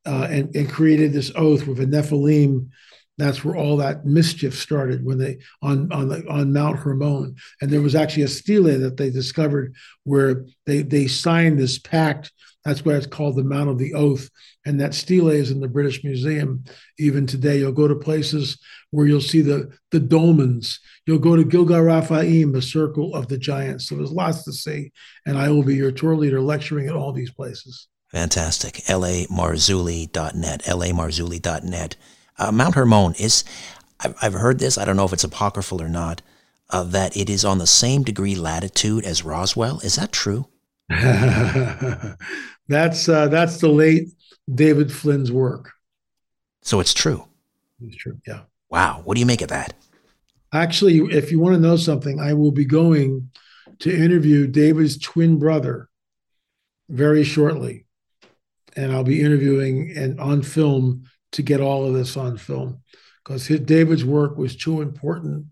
[0.08, 2.70] uh, and, and created this oath with a Nephilim
[3.18, 7.72] that's where all that mischief started when they on on the, on Mount Hermon, and
[7.72, 12.32] there was actually a stele that they discovered where they they signed this pact.
[12.64, 14.30] That's why it's called the Mount of the Oath,
[14.66, 16.64] and that stele is in the British Museum
[17.00, 17.58] even today.
[17.58, 18.60] You'll go to places
[18.92, 20.78] where you'll see the the dolmens.
[21.08, 23.88] You'll go to Gilgal Refaim, the Circle of the Giants.
[23.90, 24.92] So there's lots to see,
[25.26, 27.88] and I will be your tour leader lecturing at all these places.
[28.08, 28.76] Fantastic.
[28.86, 30.64] lamarzulli.net.
[30.64, 31.96] lamarzulli.net.
[32.40, 33.44] Uh, Mount Hermon is,
[34.00, 36.22] I've, I've heard this, I don't know if it's apocryphal or not,
[36.70, 39.80] uh, that it is on the same degree latitude as Roswell.
[39.80, 40.48] Is that true?
[40.90, 44.10] that's uh, that's the late
[44.54, 45.72] David Flynn's work.
[46.62, 47.28] So it's true.
[47.82, 48.20] It's true.
[48.26, 48.42] Yeah.
[48.70, 49.02] Wow.
[49.04, 49.74] What do you make of that?
[50.54, 53.30] Actually, if you want to know something, I will be going
[53.80, 55.90] to interview David's twin brother
[56.90, 57.86] very shortly,
[58.78, 61.04] and I'll be interviewing and on film
[61.34, 62.82] to get all of this on film
[63.24, 65.48] because David's work was too important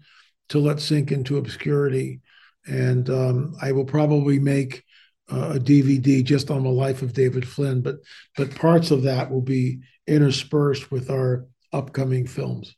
[0.50, 2.22] to let sink into obscurity.
[2.68, 4.84] And um, I will probably make
[5.30, 7.98] uh, a DVD just on the life of David Flynn, but
[8.38, 12.76] but parts of that will be interspersed with our upcoming films.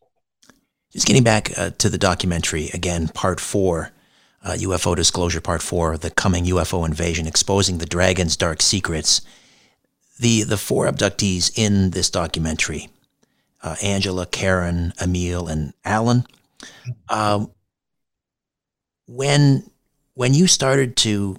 [0.93, 3.91] Just getting back uh, to the documentary again, part four,
[4.43, 9.21] uh, UFO Disclosure Part Four, the coming UFO invasion, exposing the dragon's dark secrets
[10.19, 12.89] the the four abductees in this documentary,
[13.61, 16.25] uh, Angela, Karen, Emil, and Alan.
[17.09, 17.51] Um,
[19.07, 19.69] when
[20.13, 21.37] when you started to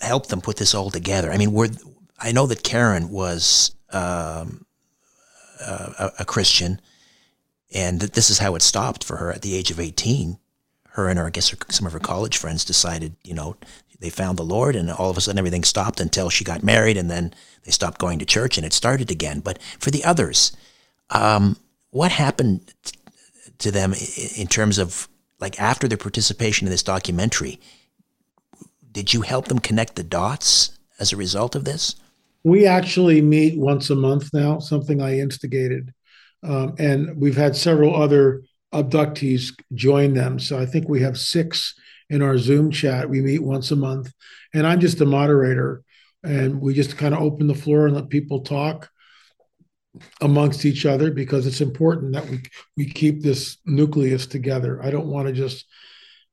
[0.00, 1.68] help them put this all together, I mean, were
[2.18, 4.64] I know that Karen was um,
[5.60, 6.80] a, a, Christian,
[7.74, 10.38] and that this is how it stopped for her at the age of eighteen.
[10.90, 13.56] Her and her, I guess, her, some of her college friends decided, you know,
[14.00, 16.96] they found the Lord, and all of a sudden everything stopped until she got married,
[16.96, 17.34] and then
[17.64, 19.40] they stopped going to church, and it started again.
[19.40, 20.52] But for the others,
[21.10, 21.56] um,
[21.90, 22.72] what happened
[23.58, 23.94] to them
[24.36, 25.08] in terms of
[25.40, 27.60] like after their participation in this documentary?
[28.90, 31.96] Did you help them connect the dots as a result of this?
[32.44, 35.92] We actually meet once a month now, something I instigated.
[36.42, 38.42] Um, and we've had several other
[38.72, 40.38] abductees join them.
[40.38, 41.74] So I think we have six
[42.10, 43.08] in our Zoom chat.
[43.08, 44.12] We meet once a month,
[44.54, 45.82] and I'm just a moderator,
[46.22, 48.90] and we just kind of open the floor and let people talk
[50.20, 52.42] amongst each other because it's important that we
[52.76, 54.82] we keep this nucleus together.
[54.82, 55.66] I don't want to just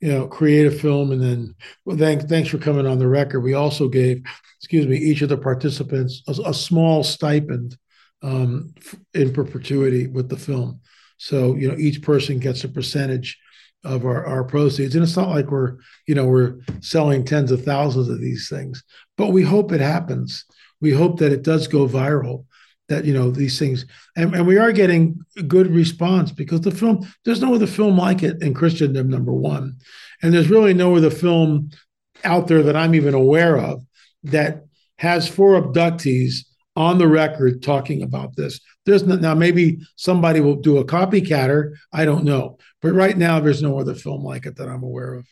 [0.01, 1.55] you know create a film and then
[1.85, 3.41] well thanks thanks for coming on the record.
[3.41, 4.21] We also gave
[4.59, 7.77] excuse me each of the participants a, a small stipend
[8.21, 8.73] um,
[9.13, 10.81] in perpetuity with the film.
[11.17, 13.37] So you know each person gets a percentage
[13.85, 14.95] of our, our proceeds.
[14.95, 15.77] And it's not like we're,
[16.07, 18.83] you know, we're selling tens of thousands of these things,
[19.17, 20.45] but we hope it happens.
[20.81, 22.45] We hope that it does go viral,
[22.89, 27.07] that, you know, these things, and, and we are getting good response because the film,
[27.23, 29.77] there's no other film like it in Christendom, number one.
[30.21, 31.69] And there's really no other film
[32.23, 33.85] out there that I'm even aware of
[34.23, 34.65] that
[34.97, 38.59] has four abductees on the record talking about this.
[38.85, 41.73] There's no, now maybe somebody will do a copycatter.
[41.93, 45.15] I don't know, but right now there's no other film like it that I'm aware
[45.15, 45.27] of.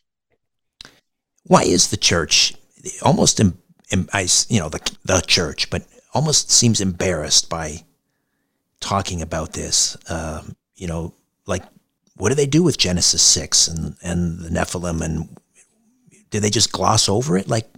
[1.44, 2.56] Why is the church
[3.04, 3.56] almost, in,
[3.92, 5.84] in, I, you know, the the church, but
[6.16, 7.84] almost seems embarrassed by
[8.80, 9.96] talking about this?
[10.10, 11.14] Um, you know,
[11.46, 11.64] like
[12.16, 15.38] what do they do with Genesis six and and the Nephilim, and
[16.32, 17.48] do they just gloss over it?
[17.48, 17.70] Like,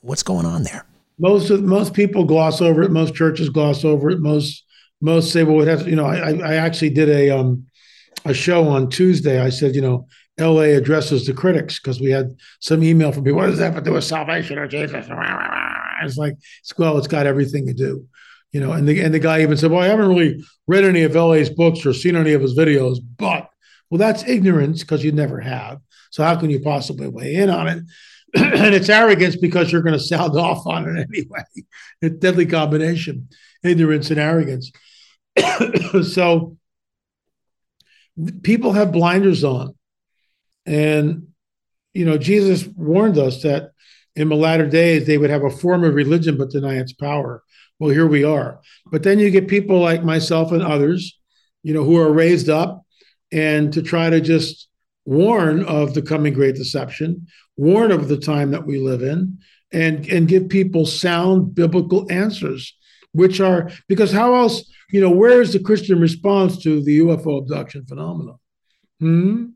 [0.00, 0.86] what's going on there?
[1.20, 2.90] most of most people gloss over it.
[2.90, 4.20] Most churches gloss over it.
[4.20, 4.64] Most
[5.02, 5.86] most say, well, it has.
[5.86, 7.66] You know, I I actually did a um
[8.24, 9.40] a show on Tuesday.
[9.40, 10.06] I said, you know,
[10.38, 10.74] L.A.
[10.74, 13.38] addresses the critics because we had some email from people.
[13.38, 15.06] What does that have to do with salvation or Jesus?
[16.02, 16.34] It's like,
[16.78, 18.06] well, it's got everything to do.
[18.52, 21.02] You know, and the and the guy even said, well, I haven't really read any
[21.02, 23.48] of L.A.'s books or seen any of his videos, but
[23.90, 25.78] well, that's ignorance because you never have.
[26.10, 27.84] So how can you possibly weigh in on it?
[28.34, 31.42] and it's arrogance because you're going to sound off on it anyway.
[32.00, 33.28] It's deadly combination,
[33.62, 34.72] ignorance and arrogance.
[36.12, 36.56] so
[38.42, 39.74] people have blinders on.
[40.66, 41.28] And,
[41.94, 43.72] you know, Jesus warned us that
[44.16, 47.42] in the latter days they would have a form of religion but deny its power.
[47.78, 48.60] Well, here we are.
[48.86, 51.18] But then you get people like myself and others,
[51.62, 52.84] you know, who are raised up
[53.32, 54.68] and to try to just
[55.04, 59.38] warn of the coming great deception, warn of the time that we live in,
[59.72, 62.76] and, and give people sound biblical answers,
[63.12, 67.38] which are because how else, you know, where is the Christian response to the UFO
[67.38, 68.38] abduction phenomenon?
[68.98, 69.46] Hmm?